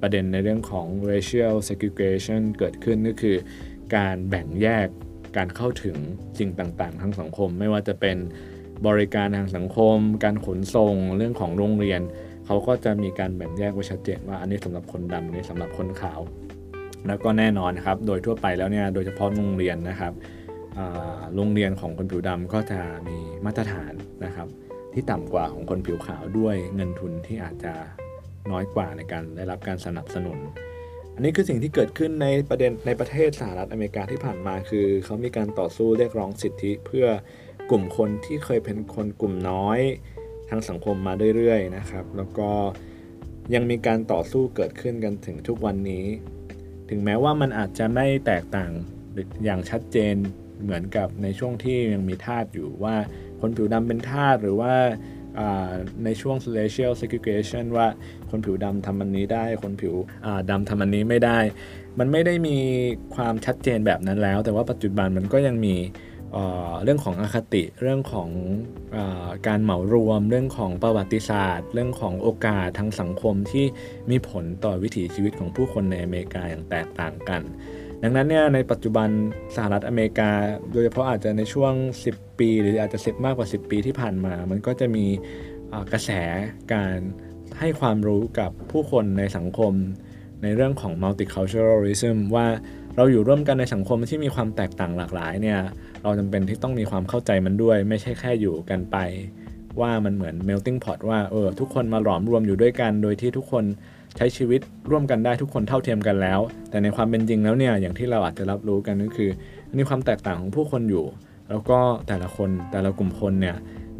[0.00, 3.36] ประเด็นในเรื่องของ racial segregation เกิดขึ้นก็คือ
[3.96, 4.86] การแบ่งแยก
[5.36, 5.96] การเข้าถึง
[6.38, 8.16] สิ่งต่างๆทางสังคมไม่ว่าจะเป็น
[8.86, 12.00] บริการทางสังคม การขนส่งเรื่องของโรงเรียน
[12.46, 16.20] เขาก็จะมีการแบ่งแยกไว้ชัดเจนว่าอันนี้สำหรับคนดำอันนี้สำหรับคนขาว
[17.06, 20.12] แล้วก็แน่นอนครับ โดยทั่วไปแล้วเนี่ยโดยเฉพาะโรงเรียนนะครับ
[21.34, 23.92] โรงเรียนของคนผิวดำก็จะมีมาตรฐาน
[24.24, 24.48] นะครับ
[24.92, 27.72] ที่ต่ำกว่าของคนผิวขาวด้วยเงินทุนที่อาจจะ
[28.50, 30.38] น้อยกว่าในการได้รับการสนับสนุน
[31.14, 37.06] อันนี้คือสิ่งที่เกิดขึ้นในประเด็นในประเทศสหรัฐอเมริกาที่ผ่านมาคือ เขามีการต่อสู้เรียกร้องสิทธิเพื่อ
[37.74, 39.80] กลุ่มคนที่เคยเป็นคนกลุ่มน้อย
[40.48, 42.50] ทางสังคมมาเรื่อยๆนะครับ แล้วก็
[43.54, 46.06] ยังมีการต่อสู้เกิดขึ้นกันถึงทุกวันนี้
[46.88, 48.70] ถึงแม้ว่ามันอาจจะไม่แตกต่าง
[49.44, 50.14] อย่างชัดเจน
[50.62, 52.96] เหมือนกับในช่วงที่ยังมีทาสอยู่ว่า
[53.40, 54.74] คนผิวดำเป็นทาสหรือว่า
[56.04, 57.86] ในช่วง racial segregation ว่า
[58.30, 59.94] คนผิวดำทำอันนี้ได้ คนผิว
[60.50, 61.38] ดำทำอันนี้ไม่ได้
[61.98, 62.56] มันไม่ได้มี
[63.14, 65.76] ความชัดเจนแบบนั้นแล้ว แต่ว่าปัจจุบันมันก็ยังมี
[66.82, 68.28] เรื่องของอคติ เรื่องของ
[68.96, 68.98] อ
[69.46, 73.64] การเหมารวม เรื่องของประวัติศาสตร์ เรื่องของโอกาสทางสังคมที่
[74.10, 77.42] มีผลต่อวิถีชีวิตของผู้คนในอเมริกาอย่างแตกต่างกัน
[78.02, 79.08] ดังนั้นเนี่ยในปัจจุบัน
[79.56, 80.30] สหรัฐอเมริกา
[80.72, 81.72] โดยเฉพาะอาจจะในช่วง
[82.08, 85.06] 10 ปี หรืออาจจะสิบมากกว่า 10 ปีที่ผ่านมา มันก็จะมี
[85.92, 86.10] กระแส
[86.72, 86.96] การ
[87.58, 89.72] ให้ความรู้กับผู้คนในสังคม
[90.42, 92.46] ในเรื่องของ multiculturalism ว่า
[92.96, 95.60] เราอยู่ร่วมกันในสังคมที่มีความแตกต่างหลากหลายเนี่ย
[96.02, 98.96] เราจำเป็นที่ต้องมีความเข้าใจมันด้วย ไม่ใช่แค่อยู่กันไป
[99.80, 103.64] ว่ามันเหมือน melting pot ว่าเออทุกคนมาหลอมรวมอยู่ด้วยกัน โดยที่ทุกคน
[104.16, 104.60] ใช้ชีวิต
[104.90, 109.30] ร่วมกันได้ทุกคนเท่าเทียมกันแล้ว แต่ในความเป็นจริงแล้วเนี่ยอย่างที่เราอาจจะรับรู้กันก็คือ
[109.78, 111.06] มีความแตกต่างของผู้คนอยู่
[111.50, 113.56] แล้วก็แต่ละคนแต่ละกลุ่มคนเนี่ย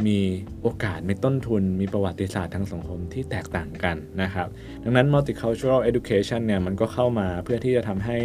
[0.07, 0.19] มี
[0.62, 4.49] โอกาสมีต้นทุน มีประวัติศาสตร์ทางสังคมที่แตกต่างกันนะครับ
[4.83, 8.19] ดังนั้น multicultural education เนี่ยมันก็เข้ามาเพื่อที่จะทำให้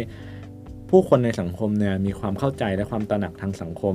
[0.90, 3.94] ผู้คนในสังคมเนี่ยมีความเข้าใจและความตระหนักทางสังคม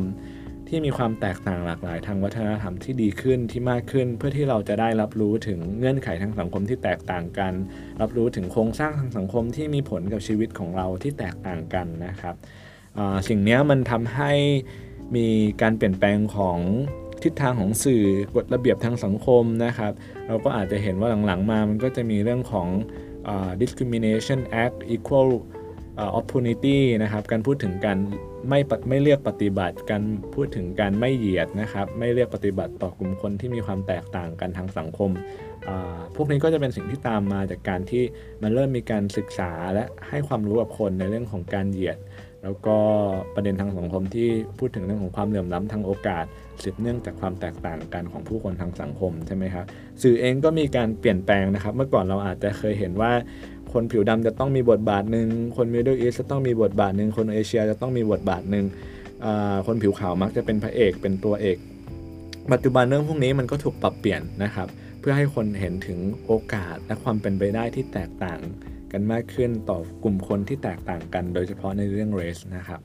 [0.67, 7.53] ที่มีความแตกต่างหลากหลายทางวัฒนธรรมที่ดีขึ้นที่มากขึ้น เพื่อที่เราจะได้รับรู้ถึงเงื่อนไขทางสังคมที่แตกต่างกัน
[8.01, 12.35] รับรู้ถึงโครงสร้างทางสังคมที่มีผลกับชีวิตของเราที่แตกต่างกันนะครับ
[13.27, 14.31] สิ่งนี้มันทำให้
[15.15, 15.27] มี
[15.61, 16.59] การเปลี่ยนแปลงของ
[17.23, 18.03] ทิศทางของสื่อ
[18.35, 19.91] กฎระเบียบทางสังคมนะครับ
[20.27, 22.67] เราก็อาจจะเห็นว่าหลังๆมามันก็จะมีเรื่องของ
[23.61, 25.29] discrimination act equal
[26.17, 27.97] opportunity นะครับการพูดถึงการ
[28.49, 30.03] ไม่ไม่เลือกปฏิบัติ การ
[30.35, 35.11] พูดถึงการไม่เหยียดนะครับ ไม่เลือกปฏิบัติต่อกลุ่มคนที่มีความแตกต่างกันทางสังคม
[36.15, 38.03] พวกนี้ก็จะเป็นสิ่งที่ตามมาจากการที่
[38.41, 41.97] มันเริ่มมีการศึกษาและให้ความรู้กับคนในเรื่องของการเหยียด
[42.43, 42.77] แล้วก็
[43.35, 44.29] ประเด็นทางสังคมที่
[44.59, 46.25] พูดถึงเรื่องของความเหลื่อมล้ำทางโอกาส
[46.63, 49.65] สืบเนื่องจากความแตกต่างกันของผู้คนทางสังคมใช่ไหมครับ
[50.01, 53.11] สื่อเองก็มีการเปลี่ยนแปลงนะครับ เมื่อก่อนเราอาจจะเคยเห็นว่า
[53.73, 58.65] คนผิวดำจะต้องมีบทบาทหนึ่งคนมิดเดิลอีสจะต้องมีบทบาทหนึ่งคนเอเชียจะต้องมีบทบาทหนึ่ง
[59.67, 61.57] คนผิวขาวมักจะเป็นพระเอกเป็นตัวเอก
[62.51, 64.67] ปัจจุบันเรื่องพวกนี้มันก็ถูกปรับเปลี่ยนนะครับ
[64.99, 68.39] เพื่อให้คนเห็นถึงโอกาสและความเป็นไปได้ที่แตกต่าง
[68.91, 72.81] กันมากขึ้นต่อกลุ่มคนที่แตกต่างกัน โดยเฉพาะในเรื่อง race นะครับ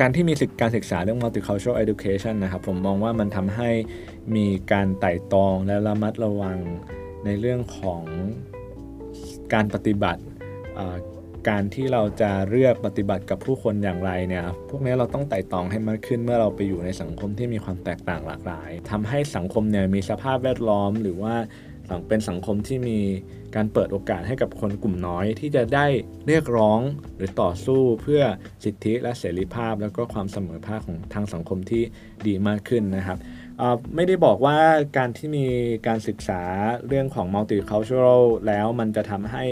[0.00, 3.70] การที่มีศึกการศึกษาเรื่อง multicultural education นะครับผมมองว่ามันทำให้
[4.36, 6.58] มีการไต่ตองและระมัดระวัง
[7.24, 8.02] ในเรื่องของ
[9.54, 10.20] การปฏิบัติ
[11.48, 21.34] การที่เราจะเลือกปฏิบัติกับผู้คนอย่างไรเนี่ย พวกนี้เราต้องไต่ตองให้มากขึ้นเมื่อเราไปอยู่ในสังคมที่มีความแตกต่างหลากหลายทำให้สังคมเนี่ยมีสภาพแวดล้อมหรือว่า
[22.08, 22.98] เป็นสังคมที่มี
[23.56, 25.86] การเปิดโอกาสให้กับคนกลุ่มน้อย ที่จะได้
[26.26, 26.80] เรียกร้อง
[27.16, 28.22] หรือต่อสู้เพื่อ
[28.64, 31.82] สิทธิและเสรีภาพ แล้วก็ความเสมอภาคของทางสังคมที่
[32.26, 33.18] ดีมากขึ้นนะครับ
[33.94, 34.56] ไม่ได้บอกว่า
[34.96, 35.46] การที่มี
[35.86, 36.42] การศึกษา
[36.88, 39.44] เรื่องของ multicultural แล้วมันจะทำให้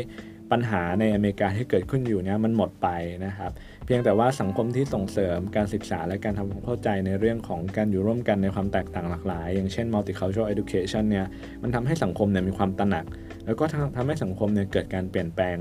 [0.50, 2.88] ปัญหาในอเมริกาที่เกิดขึ้นอยู่เนี่ยมันหมดไป
[3.26, 3.52] นะครับ
[3.84, 11.26] เพียงแต่ว่าสังคมที่ส่งเสริมการศึกษาและการทำความเข้าใจในเรื่องของการอยู่ร่วมกันในความแตกต่างหลากหลาย อย่างเช่น multicultural education เนี่ย
[11.62, 13.04] มันทำให้สังคมเนี่ยมีความตระหนัก
[13.46, 13.64] แล้วก็
[13.96, 15.56] ทำให้สังคมเนี่ยเกิดการเปลี่ยนแปลง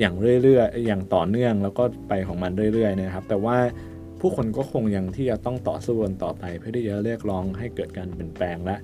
[0.00, 3.56] อย่างเรื่อยๆ อย่างต่อเนื่องแล้วก็ไปของมันเรื่อยๆนะครับ แต่ว่า
[4.20, 8.76] ผู้คนก็คงยังที่จะต้องต่อสู้กันต่อไป เพื่อที่จะเรียกร้องให้เกิดการเปลี่ยนแปลงและ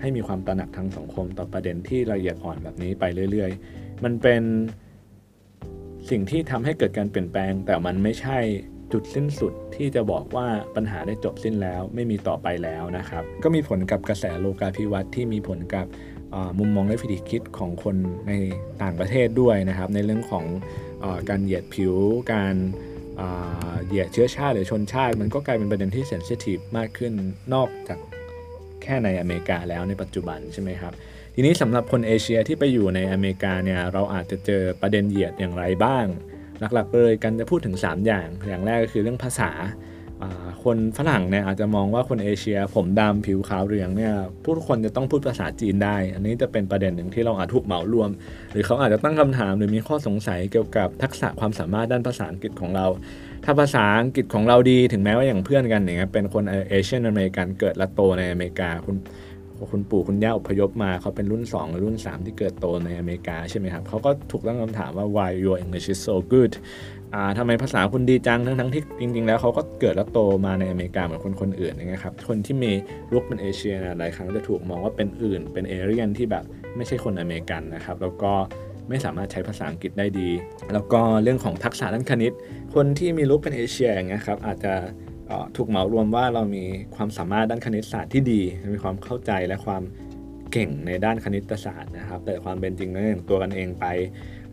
[0.00, 4.42] ให้มีความตระหนักทางสังคมต่อประเด็นที่ละเอียดอ่อนแบบนี้ไปเรื่อย ๆ มันเป็น
[6.10, 8.38] สิ่งที่ทำให้เกิดการเปลี่ยนแปลง แต่มันไม่ใช่
[8.92, 15.86] จุดสิ้นสุดที่จะบอกว่าปัญหาได้จบสิ้นแล้ว ไม่มีต่อไปแล้วนะครับ ก็มีผลกับกระแสโลกาภิวัตน์ที่มีผลกับ
[16.58, 17.96] มุมมองและวิธีคิดของคน
[18.28, 18.32] ใน
[18.82, 20.44] ต่างประเทศด้วยนะครับ ในเรื่องของ
[21.02, 21.94] อการเหยียดผิว
[22.32, 22.54] การ
[23.86, 27.12] เหยียดเชื้อชาติหรือชนชาติ มันก็กลายเป็นประเด็นที่เซนซิทีฟมากขึ้น
[27.54, 27.98] นอกจาก
[28.82, 30.92] แค่ในอเมริกาแล้วในปัจจุบันใช่ไหมครับ
[31.34, 36.06] ทีนี้สำหรับคนเอเชียที่ไปอยู่ในอเมริกาเนี่ยเราอาจจะเจอประเด็นเหยียดอย่างไรบ้าง
[36.74, 39.50] หลักๆเลยกันจะพูดถึง 3 อย่าง อย่างแรกก็คือเรื่องภาษา
[40.64, 44.14] คนฝรั่งเนี่ยอาจจะมองว่าคนเอเชีย ผมดำผิวขาวเหลืองเนี่ย
[44.44, 48.10] ผู้คนจะต้องพูดภาษาจีนได้ อันนี้จะเป็นประเด็นหนึ่งที่เราอาจถูกเหมารวม
[48.52, 52.86] หรือเขาอาจจะตั้งคำถามหรือมีข้อสงสัยเกี่ยวกับทักษะความสามารถด้านภาษาอังกฤษของเรา
[53.44, 58.96] ถ้าภาษาอังกฤษของเราดีถึงแม้ว่าอย่างเพื่อนกันอย่างเงี้ยเป็นคนเอเชียนอเมริกันเกิดและโตในอเมริกาคุณ
[59.72, 66.52] คุณปู่คุณย่าอพยพมาเขาเป็นรุ่น 2 หรือรุ่น 3 ที่เกิดโตในอเมริกาใช่ไหมครับเขาก็ถูกตั้งคำถามว่า why your English is so good
[67.14, 72.72] อ่าทำไมภาษาคุณดีจังทั้งทั้งที่จริง ๆ แล้วเขาก็เกิดและโตมาในอเมริกาเหมือนคนคนอื่นนะครับคนที่มี
[73.12, 76.44] ลุกเป็นเอเชียหลายครั้งจะถูกมองว่าเป็นอื่น เป็นเอเรียนที่แบบ
[76.76, 78.32] ไม่ใช่คนอเมริกันนะครับ แล้วก็
[78.88, 80.30] ไม่สามารถใช้ภาษาอังกฤษได้ดี
[80.72, 82.32] แล้วก็เรื่องของทักษะด้านคณิต
[82.74, 84.74] คนที่มีลุกเป็นเอเชียอย่างเงี้ยครับอาจจะ
[85.56, 86.64] ถูกเหมารวมว่าเรามี
[86.96, 88.40] ความสามารถด้านคณิตศาสตร์ที่ดี
[88.74, 89.82] มีความเข้าใจและความ
[90.52, 93.84] เก่งในด้านคณิตศาสตร์นะครับ แต่ความเป็นจริงนั้นอย่างตัวกันเองไป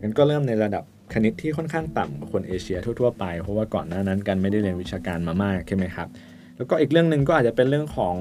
[0.00, 6.08] มันก็เริ่มในระดับ คณิตที่ค่อนข้างต่ำกว่าคนเอเชียทั่วๆไป เพราะว่าก่อนหน้านั้นกันไม่ได้เรียนวิชาการมามากใช่ไหมครับ
[6.56, 8.14] แล้วก็อีกเรื่องหนึ่งก็อาจจะเป็นเรื่องของ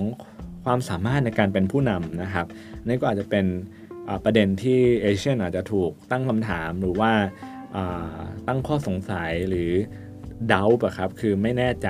[0.65, 2.45] ความสามารถในการเป็นผู้นำนะครับ
[2.85, 3.45] นี่ก็อาจจะเป็น
[4.23, 7.11] ประเด็นที่เอเชียนอาจจะถูกตั้งคำถามหรือว่า
[8.47, 9.71] ตั้งข้อสงสัยหรือ
[10.47, 11.87] เดาปะครับคือไม่แน่ใจ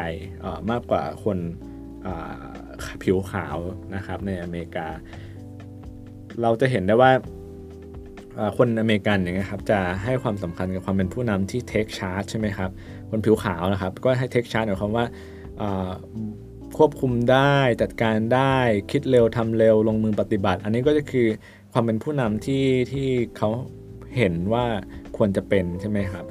[0.72, 1.38] มากกว่าคน
[3.04, 3.58] ผิวขาว
[3.96, 4.88] นะครับในอเมริกา
[6.42, 7.12] เราจะเห็นได้ว่า
[8.58, 12.70] คนอเมริกันอย่างเงี้ยครับจะให้ความสำคัญกับความเป็นผู้นำที่เทคชาร์จใช่ไหมครับ
[13.10, 15.06] คนผิวขาวนะครับ ก็ให้เทคชาร์จหมายความว่า
[16.78, 18.56] ควบคุมได้จัดการได้
[18.92, 21.28] คิดเร็วทำเร็วลงมือปฏิบัติ อันนี้ก็จะคือ
[21.74, 23.50] ความเป็นผู้นำที่ที่เขา
[24.18, 24.66] เห็นว่า
[25.18, 26.26] ควรจะเป็นใช่ไหมครับ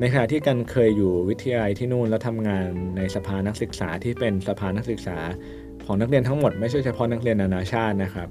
[0.00, 5.18] ในขณะที่กันเคยอยู่วิทยาลัยที่นู่นแล้วทำงานในสภานักศึกษาที่เป็นสภานักศึกษา
[5.86, 8.28] ของนักเรียนทั้งหมดไม่ใช่เฉพาะนักเรียนนานาชาตินะครับ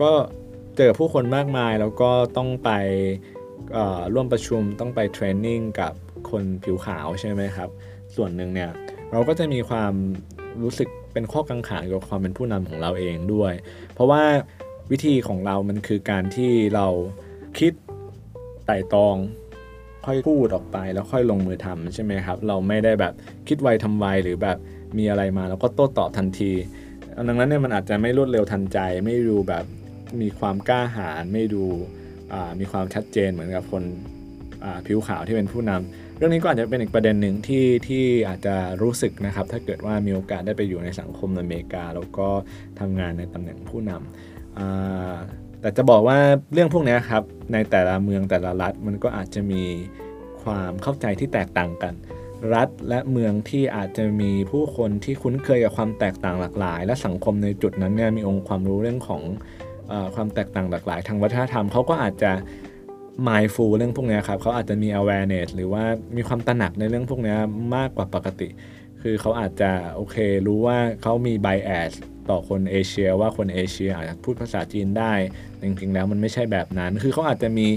[0.00, 0.10] ก็
[0.76, 2.70] เจอผู้คนมากมายแล้วก็ต้องไป
[4.14, 5.92] ร่วมประชุมต้องไปเทรนนิ่งกับ
[6.30, 7.70] คนผิวขาวใช่ไหมครับ
[8.16, 8.70] ส่วนหนึ่งเนี่ย
[9.12, 9.92] เราก็จะมีความ
[10.62, 13.52] รู้สึกเป็นข้อกังขาเกี่ยวกับความเป็นผู้นำของเราเองด้วย
[13.94, 14.22] เพราะว่า
[14.90, 16.86] วิธีของเรามันคือการที่เรา
[17.58, 17.72] คิด
[18.66, 19.16] ไต่ตอง
[20.06, 23.12] ค่อยพูดออกไปแล้วค่อยลงมือทำใช่ไหมครับ เราไม่ได้แบบ
[23.48, 24.58] คิดไวทำไวหรือแบบ
[24.98, 26.52] มีอะไรมาแล้วก็โต้ตอบทันที
[27.28, 29.64] ดังนั้นเนี่ยมันอาจจะไม่รวดเร็วทันใจไม่ดูแบบ
[30.20, 31.64] มีความกล้าหาญไม่ดู
[32.60, 33.82] มีความชัดเจนเหมือนกับคน
[34.86, 42.28] ผิวขาวที่เป็นผู้นำเรื่องนี้ก็อาจจะเป็นอีกประเด็นหนึ่งที่ที่อาจจะรู้สึกนะครับ ถ้าเกิดว่ามีโอกาสได้ไปอยู่ในสังคมอเมริกา แล้วก็
[42.80, 46.18] ทำงานในตำแหน่งผู้นำแต่จะบอกว่า
[46.52, 49.62] เรื่องพวกนี้ครับในแต่ละเมืองแต่ละรัฐมันก็อาจจะมี
[50.42, 51.94] ความเข้าใจที่แตกต่างกัน
[52.54, 59.22] รัฐและเมืองที่อาจจะมีผู้คนที่คุ้นเคยกับความแตกต่างหลากหลาย และสังคมในจุดนั้นเนี่ยมีองค์ความรู้เรื่องของ
[60.14, 62.32] ความแตกต่างหลากหลายทางวัฒนธรรมเขาก็อาจจะ
[63.26, 65.84] mindful เรื่องพวกนี้ครับเขาอาจจะมี awareness หรือว่า
[66.16, 67.36] มีความตระหนักในเรื่องพวกนี้
[67.76, 68.48] มากกว่าปกติ
[69.02, 70.16] คือเขาอาจจะโอเค
[70.46, 71.92] รู้ว่าเขามี bias
[72.30, 75.12] ต่อคนเอเชีย ว่าคนเอเชียอาจจะพูดภาษาจีนได้
[75.62, 77.68] จริงๆแล้วมันไม่ใช่แบบนั้น คือเขาอาจจะมี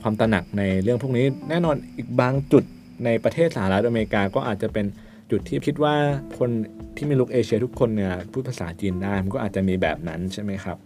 [0.00, 2.64] ความตระหนักในเรื่องพวกนี้ แน่นอนอีกบางจุด
[3.04, 4.86] ในประเทศสหรัฐอเมริกาก็อาจจะเป็น
[5.30, 5.94] จุดที่คิดว่า
[6.38, 6.50] คน
[6.96, 10.78] ที่มีลุกเอเชียทุกคนเนี่ยพูดภาษาจีนได้มันก็อาจจะมีแบบนั้นใช่ไหมครับ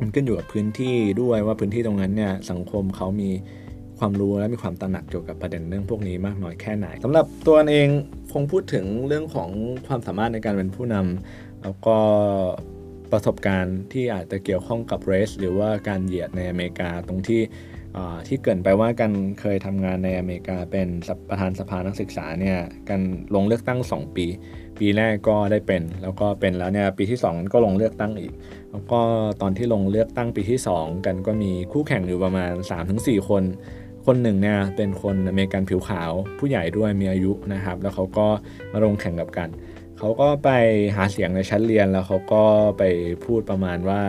[0.00, 3.30] มันขึ้นอยู่กับพื้นที่ด้วยว่าพื้นที่ตรงนั้นเนี่ยสังคมเขามี
[3.98, 7.88] ความรู้และมีความตระหนักเกี่ยวกับประเด็นเรื่องพวกนี้มากน้อยแค่ไหนสำหรับตัวเอง
[8.32, 9.50] คงพูดถึงเรื่องของ
[9.86, 11.96] ความสามารถในการเป็นผู้นำแล้วก็
[13.12, 17.42] ประสบการณ์ที่อาจจะเกี่ยวข้องกับเรส หรือว่าการเหยียดในอเมริกาตรงที่
[18.28, 20.88] ที่เกินไปว่ากันเคยทำงานในอเมริกาเป็น
[21.28, 23.00] ประธานสภานักศึกษาเนี่ยกัน
[23.34, 24.26] ลงเลือกตั้ง 2 ปี
[24.78, 28.32] ปีแรกก็ได้เป็น แล้วก็เป็นแล้วเนี่ยปีที่ 2 ก็ลงเลือกตั้งอีก
[28.70, 29.00] แล้วก็
[29.42, 32.52] ตอนที่ลงเลือกตั้งปีที่ 2 กันก็มีคู่แข่งอยู่ประมาณ
[32.90, 33.42] 3-4 คน
[34.06, 38.26] คนหนึ่งเนี่ยเป็นคนอเมริกันผิวขาวผู้ใหญ่ด้วยมีอายุนะครับ แล้วเขาก็
[38.72, 39.48] มาลงแข่งกับกัน
[39.98, 40.50] เขาก็ไป
[40.96, 42.44] หาเสียงในชั้นเรียนแล้วเขาก็
[42.78, 42.82] ไป
[43.24, 44.00] พูดประมาณว่า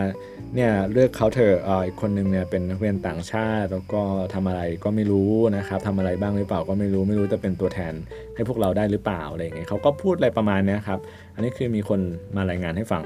[0.54, 4.02] เนี่ยเลือกเขาเถอะอีกคนนึงเนี่ยเป็นนักเรียนต่างชาติแล้วก็
[4.34, 7.94] ทำอะไรก็ไม่รู้นะครับทำอะไรบ้างหรือเปล่าก็ไม่รู้ไม่รู้จะเป็นตัวแทน
[8.34, 11.00] ให้พวกเราได้หรือเปล่าอะไรอย่างเงี้ยเขาก็พูดอะไรประมาณนี้ครับ
[11.34, 12.00] อันนี้คือมีคน
[12.36, 13.02] มารายงานให้ฟัง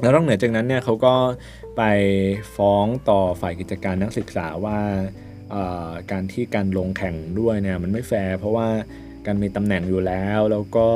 [0.00, 1.14] แล้วนอกเหนือจากนั้นเนี่ยเขาก็
[1.76, 1.82] ไป
[2.56, 4.78] ฟ้องต่อฝ่ายกิจการนักศึกษาว่า
[6.12, 8.68] การที่การลงแข่งด้วยเนี่ยมันไม่แฟร์เพราะว่า
[9.26, 10.88] การมีตำแหน่งอยู่แล้วแล้วก็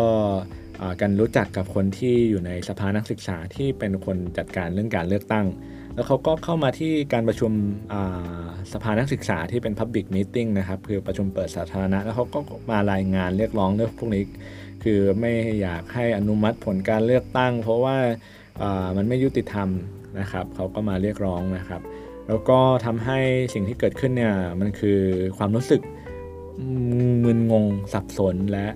[1.01, 5.47] การรู้จักกับคนที่อยู่ในสภานักศึกษาที่เป็นคนจัดการเรื่องการเลือกตั้ง
[5.95, 7.53] แล้วเขาก็เข้ามาที่การประชุม
[8.72, 12.39] สภานักศึกษาที่เป็น Public Meeting นะครับ คือประชุมเปิดสาธารณะ แล้วเขาก็
[12.70, 14.24] มารายงานเรียกร้องเรื่องพวกนี้
[14.85, 17.97] คือไม่อยากให้อนุมัติผลการเลือกตั้ง เพราะว่า
[18.97, 19.68] มันไม่ยุติธรรม
[20.20, 21.83] นะครับเขาก็มาเรียกร้องนะครับ
[22.28, 23.18] แล้วก็ทำให้
[23.55, 24.99] สิ่งที่เกิดขึ้นเนี่ยมันคือ
[25.39, 25.80] ความรู้สึก
[27.24, 28.66] มึนงงสับสนและ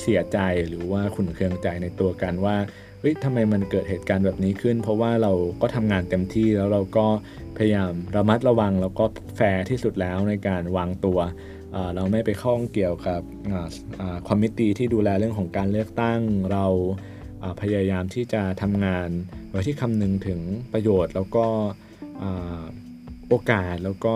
[0.00, 2.56] เสียใจหรือว่าขุนเคืองใจในตัวกันว่า
[3.00, 5.32] เฮ้ยทำไมมันเกิดเหตุการณ์แบบนี้ขึ้น เพราะว่าเรา
[5.62, 7.06] ก็ทำงานเต็มที่แล้วเราก็
[7.56, 9.04] พยายามระมัดระวังแล้วก็
[9.36, 11.18] แฟร์ที่สุดแล้วในการวางตัว
[11.94, 13.20] เราไม่ไปข้องเกี่ยวกับ
[14.28, 16.20] committee ที่ดูแลเรื่องของการเลือกตั้ง
[16.52, 16.66] เรา
[17.60, 19.08] พยายามที่จะทำงาน
[19.50, 20.40] โดยที่คำนึงถึง
[20.72, 21.46] ประโยชน์ แล้วก็
[23.28, 24.14] โอกาสแล้วก็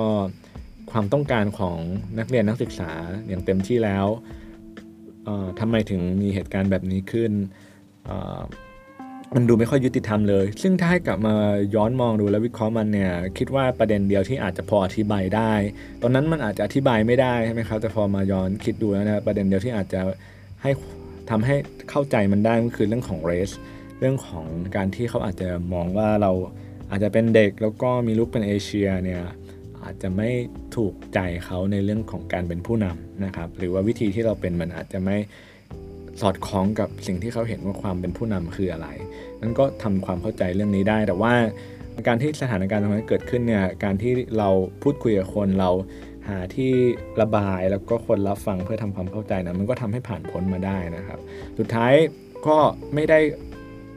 [0.91, 1.79] ความต้องการของ
[2.19, 2.93] นักเรียนนักศึกษา
[3.29, 4.07] อย่างเต็มที่แล้ว
[5.61, 7.33] ทำไมถึงมีเหตุการณ์แบบนี้ขึ้น
[9.35, 11.35] มันดูไม่ค่อยยุติธรรมเลย ซึ่งถ้าให้กลับมา
[11.75, 15.53] ย้อนมองดูและวิเคราะห์มันเนี่ย คิดว่าประเด็นเดียวที่อาจจะพออธิบายได้
[16.03, 20.01] ตอนนั้นมันอาจจะอธิบายไม่ได้ใช่ไหมครับ แต่พอมาย้อนคิดดูแล้วนะประเด็นเดียวที่อาจจะ
[20.63, 20.71] ให้
[21.31, 21.55] ทำให้
[21.91, 23.51] เข้าใจมันได้ก็คือเรื่องของเรส
[24.01, 24.47] เรื่องของ
[24.77, 26.33] การที่เขาอาจจะมองว่าเรา
[26.91, 29.23] อาจจะเป็นเด็กแล้วก็มีลูกเป็นเอเชียเนี่ย
[29.85, 30.29] อาจจะไม่
[30.77, 35.17] ถูกใจเขาในเรื่องของการเป็นผู้นำนะครับ หรือว่าวิธีที่เราเป็นมันอาจจะไม่
[36.21, 38.89] สอดคล้องกับสิ่งที่เขาเห็นว่าความเป็นผู้นำคืออะไร
[39.41, 41.35] นั้นก็ทำความเข้าใจเรื่องนี้ได้ แต่ว่า
[42.07, 44.49] การที่สถานการณ์ตรงนี้เกิดขึ้นเนี่ย การที่เรา
[44.83, 45.71] พูดคุยกับคนเรา
[46.29, 46.73] หาที่
[47.21, 51.19] ระบายแล้วก็คนรับฟังเพื่อทำความเข้าใจนะมันก็ทำให้ผ่านพ้นมาได้นะครับ
[51.59, 51.93] สุดท้าย
[52.47, 52.57] ก็
[52.95, 53.21] ไม่ได้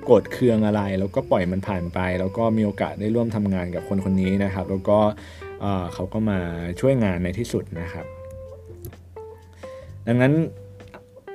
[0.03, 4.99] โกรธเคืองอะไร แล้วก็ปล่อยมันผ่านไป แล้วก็มีโอกาสได้ร่วมทำงานกับคนคนนี้นะครับ แล้วก็
[5.93, 6.39] เขาก็มา
[6.79, 8.05] ช่วยงานในที่สุดนะครับ
[10.07, 10.33] ดังนั้น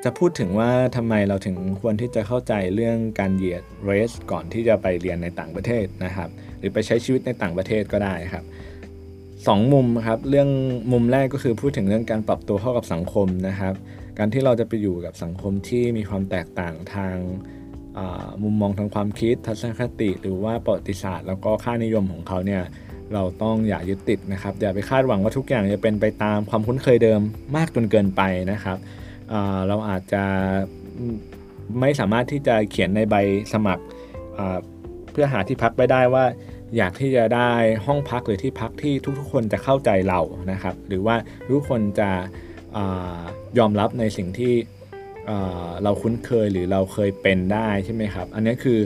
[0.05, 8.45] จะพูดถึงว่าทำไมเราถึงควรที่จะเข้าใจเรื่องการเหยียดเรสก่อนที่จะไปเรียนในต่างประเทศนะครับ หรือไปใช้ชีวิตในต่างประเทศก็ได้ครับ
[9.47, 10.49] สองมุมครับเรื่อง
[10.93, 13.75] มุมแรกก็คือพูดถึงเรื่องการปรับตัวเข้ากับสังคมนะครับ
[14.19, 17.17] การที่เราจะไปอยู่กับสังคมที่มีความแตกต่างทาง
[18.43, 22.63] มุมมองทางความคิดทัศนคติ หรือว่าประวัติศาสตร์ แล้วก็ค่านิยมของเขาเนี่ย
[23.15, 27.21] เราต้องอย่ายึดติดนะครับอย่าไปคาดหวังว่าทุกอย่างจะเป็นไปตามความคุ้นเคยเดิม
[27.57, 28.77] มากจนเกินไปนะครับ
[29.69, 30.25] เราอาจจะ
[31.81, 33.15] ไม่สามารถที่จะเขียนในใบ
[33.53, 33.85] สมัคร
[35.13, 36.25] เพื่อหาที่พักไปได้ว่า
[36.77, 37.51] อยากที่จะได้
[37.87, 40.21] ห้องพักหรือที่พักที่ทุกๆ คนจะเข้าใจเรา
[40.53, 41.17] นะครับ หรือว่า
[41.55, 42.11] ทุกคนจะ
[42.77, 42.79] อ
[43.59, 44.55] ยอมรับในสิ่งที่
[45.83, 48.79] เราคุ้นเคยหรือเราเคยเป็นได้ใช่ไหมครับ อันนี้คือ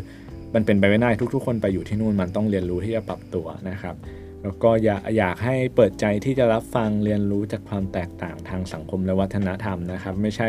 [0.54, 3.96] มันเป็นไปไม่ได้ทุกๆ คนไปอยู่ที่นู่นมันต้องเรียนรู้ที่จะปรับตัวนะครับ
[4.42, 10.48] แล้วก็อยากอยากให้เปิดใจที่จะรับฟังเรียนรู้จากความแตกต่างทางสังคมและวัฒนธรรมนะครับ ไม่ใช่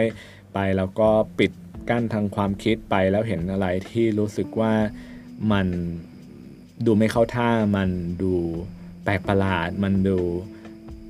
[0.53, 1.51] ไปแล้วก็ปิด
[1.89, 4.73] กั้นทางความคิดไปแล้วเห็นอะไรที่รู้สึกว่า
[5.51, 5.67] มัน
[6.85, 7.89] ดูไม่เข้าท่ามัน
[8.23, 8.33] ดู
[9.03, 10.17] แปลกประหลาด มันดู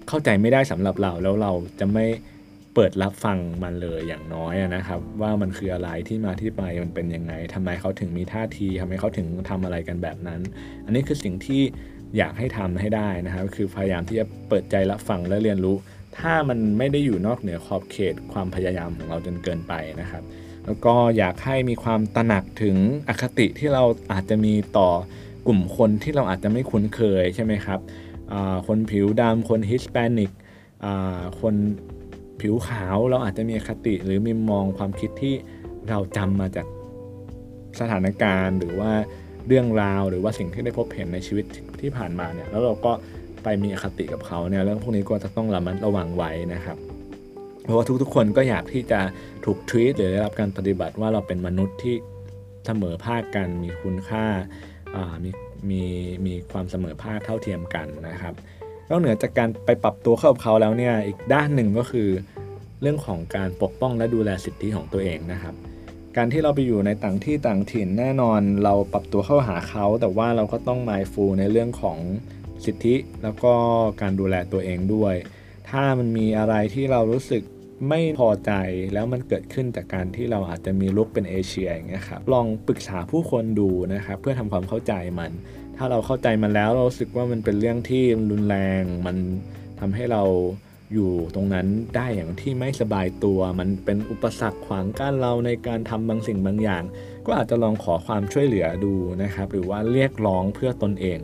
[0.08, 2.06] เข้าใจไม่ได้สำหรับเราแล้วเราจะไม่
[2.76, 10.42] เปิดรับฟังมันเลยอย่างน้อยนะครับ ว่ามันคืออะไรที่มาที่ไปมันเป็นยังไงทำไมเขาถึงมีท่าทีทำไมเขาถึงทำอะไรกันแบบนั้น
[10.86, 11.62] อันนี้คือสิ่งที่
[12.18, 15.76] อยากให้ทำให้ได้นะครับ คือพยายามที่จะเปิดใจรับฟังและเรียนรู้
[16.18, 20.24] ถ้ามันไม่ได้อยู่นอกเหนือขอบเขตความพยายามของเราจนเกินไปนะครับ
[20.66, 24.90] แล้วก็อยากให้มีความตระหนักถึงอคติที่เราอาจจะมีต่อ
[25.48, 27.80] กลุ่มคนที่เราอาจจะไม่คุ้นเคยใช่ไหมครับ
[28.68, 30.32] คนผิวดำคนฮิสแปนิก
[31.42, 31.56] คน
[32.46, 35.34] ผิวขาวเราอาจจะมีคติหรือมีมองความคิดที่
[35.89, 36.68] เราจำมาจาก
[37.80, 38.91] สถานการณ์ หรือว่า
[39.48, 41.46] เรื่องราวหรือว่าสิ่งที่ได้พบเห็นในชีวิต
[41.82, 42.91] ที่ผ่านมาเนี่ยแล้วเราก็
[43.43, 46.78] ไปมีอคติกับเขาเนี่ยเรื่องพวกนี้ก็จะต้องระมัดระวังไว้นะครับ
[47.64, 49.00] เพราะว่าทุกๆ คนก็อยากที่จะ
[49.46, 51.96] ถูกทวีตหรือได้รับการปฏิบัติว่าเราเป็นมนุษย์ที่
[52.66, 54.26] เสมอภาคกันมีคุณค่า
[55.24, 55.30] มี
[55.70, 55.84] มี
[56.26, 58.34] มีความเสมอภาคเท่าเทียมกันนะครับ
[58.89, 62.10] นอกเหนือจากการไปปรับตัวเข้ากับเขาแล้วเนี่ยอีกด้านหนึ่งก็คือ
[62.86, 65.56] เรื่องของการปกป้องและดูแลสิทธิของตัวเองนะครับ
[66.18, 71.98] การที่เราไปอยู่ในต่างที่ต่างถิ่นแน่นอนเราปรับตัวเข้าหาเขา แต่ว่าเราก็ต้องมายฟูในเรื่องของ
[72.66, 73.54] สิทธิแล้วก็
[74.02, 75.16] การดูแลตัวเองด้วย
[75.70, 77.44] ถ้ามันมีอะไรที่เรารู้สึก
[77.90, 78.52] ไม่พอใจ
[78.94, 85.32] แล้วมันเกิดขึ้นจากการที่เราอาจจะมีลุกเป็นเอเชียอย่างเงี้ยครับลองปรึกษาผู้คนดูนะครับเพื่อทำความเข้าใจมัน
[85.78, 89.18] ถ้าเราเข้าใจมันแล้วเราสึกว่ามันเป็นเรื่องที่รุนแรงมัน
[89.80, 90.24] ทำให้เรา
[90.96, 96.84] อยู่ตรงนั้นได้อย่างที่ไม่สบายตัว มันเป็นอุปสรรคขวางกั้นเราในการทำบางสิ่งบางอย่าง
[97.26, 98.93] ก็อาจจะลองขอความช่วยเหลือดู
[99.24, 101.20] นะครับ หรือว่าเรียกร้องเพื่อตนเอง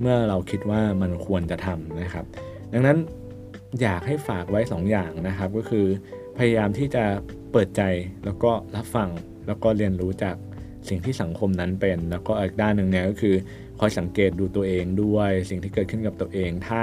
[0.00, 2.24] เมื่อเราคิดว่ามันควรจะทำนะครับ
[2.72, 2.98] ดังนั้น
[3.82, 5.86] อยากให้ฝากไว้ 2ออย่างนะครับ ก็คือ
[6.38, 7.04] พยายามที่จะ
[7.52, 7.82] เปิดใจ
[8.24, 9.08] แล้วก็รับฟัง
[9.46, 10.36] แล้วก็เรียนรู้จาก
[10.88, 13.34] สิ่งที่สังคมนั้นเป็น แล้วก็อีกด้านหนึ่งเนี่ยก็คือ
[13.80, 16.82] คอยสังเกตดูตัวเองด้วย สิ่งที่เกิดขึ้นกับตัวเอง ถ้า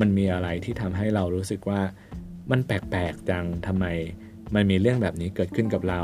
[0.00, 1.80] มันมีอะไรที่ทำให้เรารู้สึกว่า
[2.50, 3.86] มันแปลกๆจังทำไม
[4.54, 6.02] มันมีเรื่องแบบนี้เกิดขึ้นกับเรา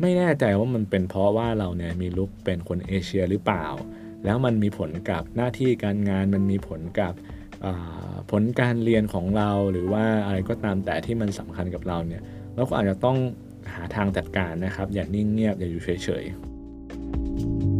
[0.00, 3.66] ไม่แน่ใจว่ามันเป็นเพราะว่าเราเนี่ยมีลุกเป็นคนเอเชียหรือเปล่า
[4.24, 7.12] แล้วมันมีผลกับหน้าที่การงานมันมีผลกับ
[8.30, 12.22] ผลการเรียนของเราหรือว่าอะไรก็ตามแต่ที่มันสำคัญกับเราเนี่ย
[12.54, 13.18] เราก็อาจจะต้อง
[13.74, 17.79] หาทางจัดการนะครับ อย่านิ่งเงียบอย่าอยู่เฉยๆ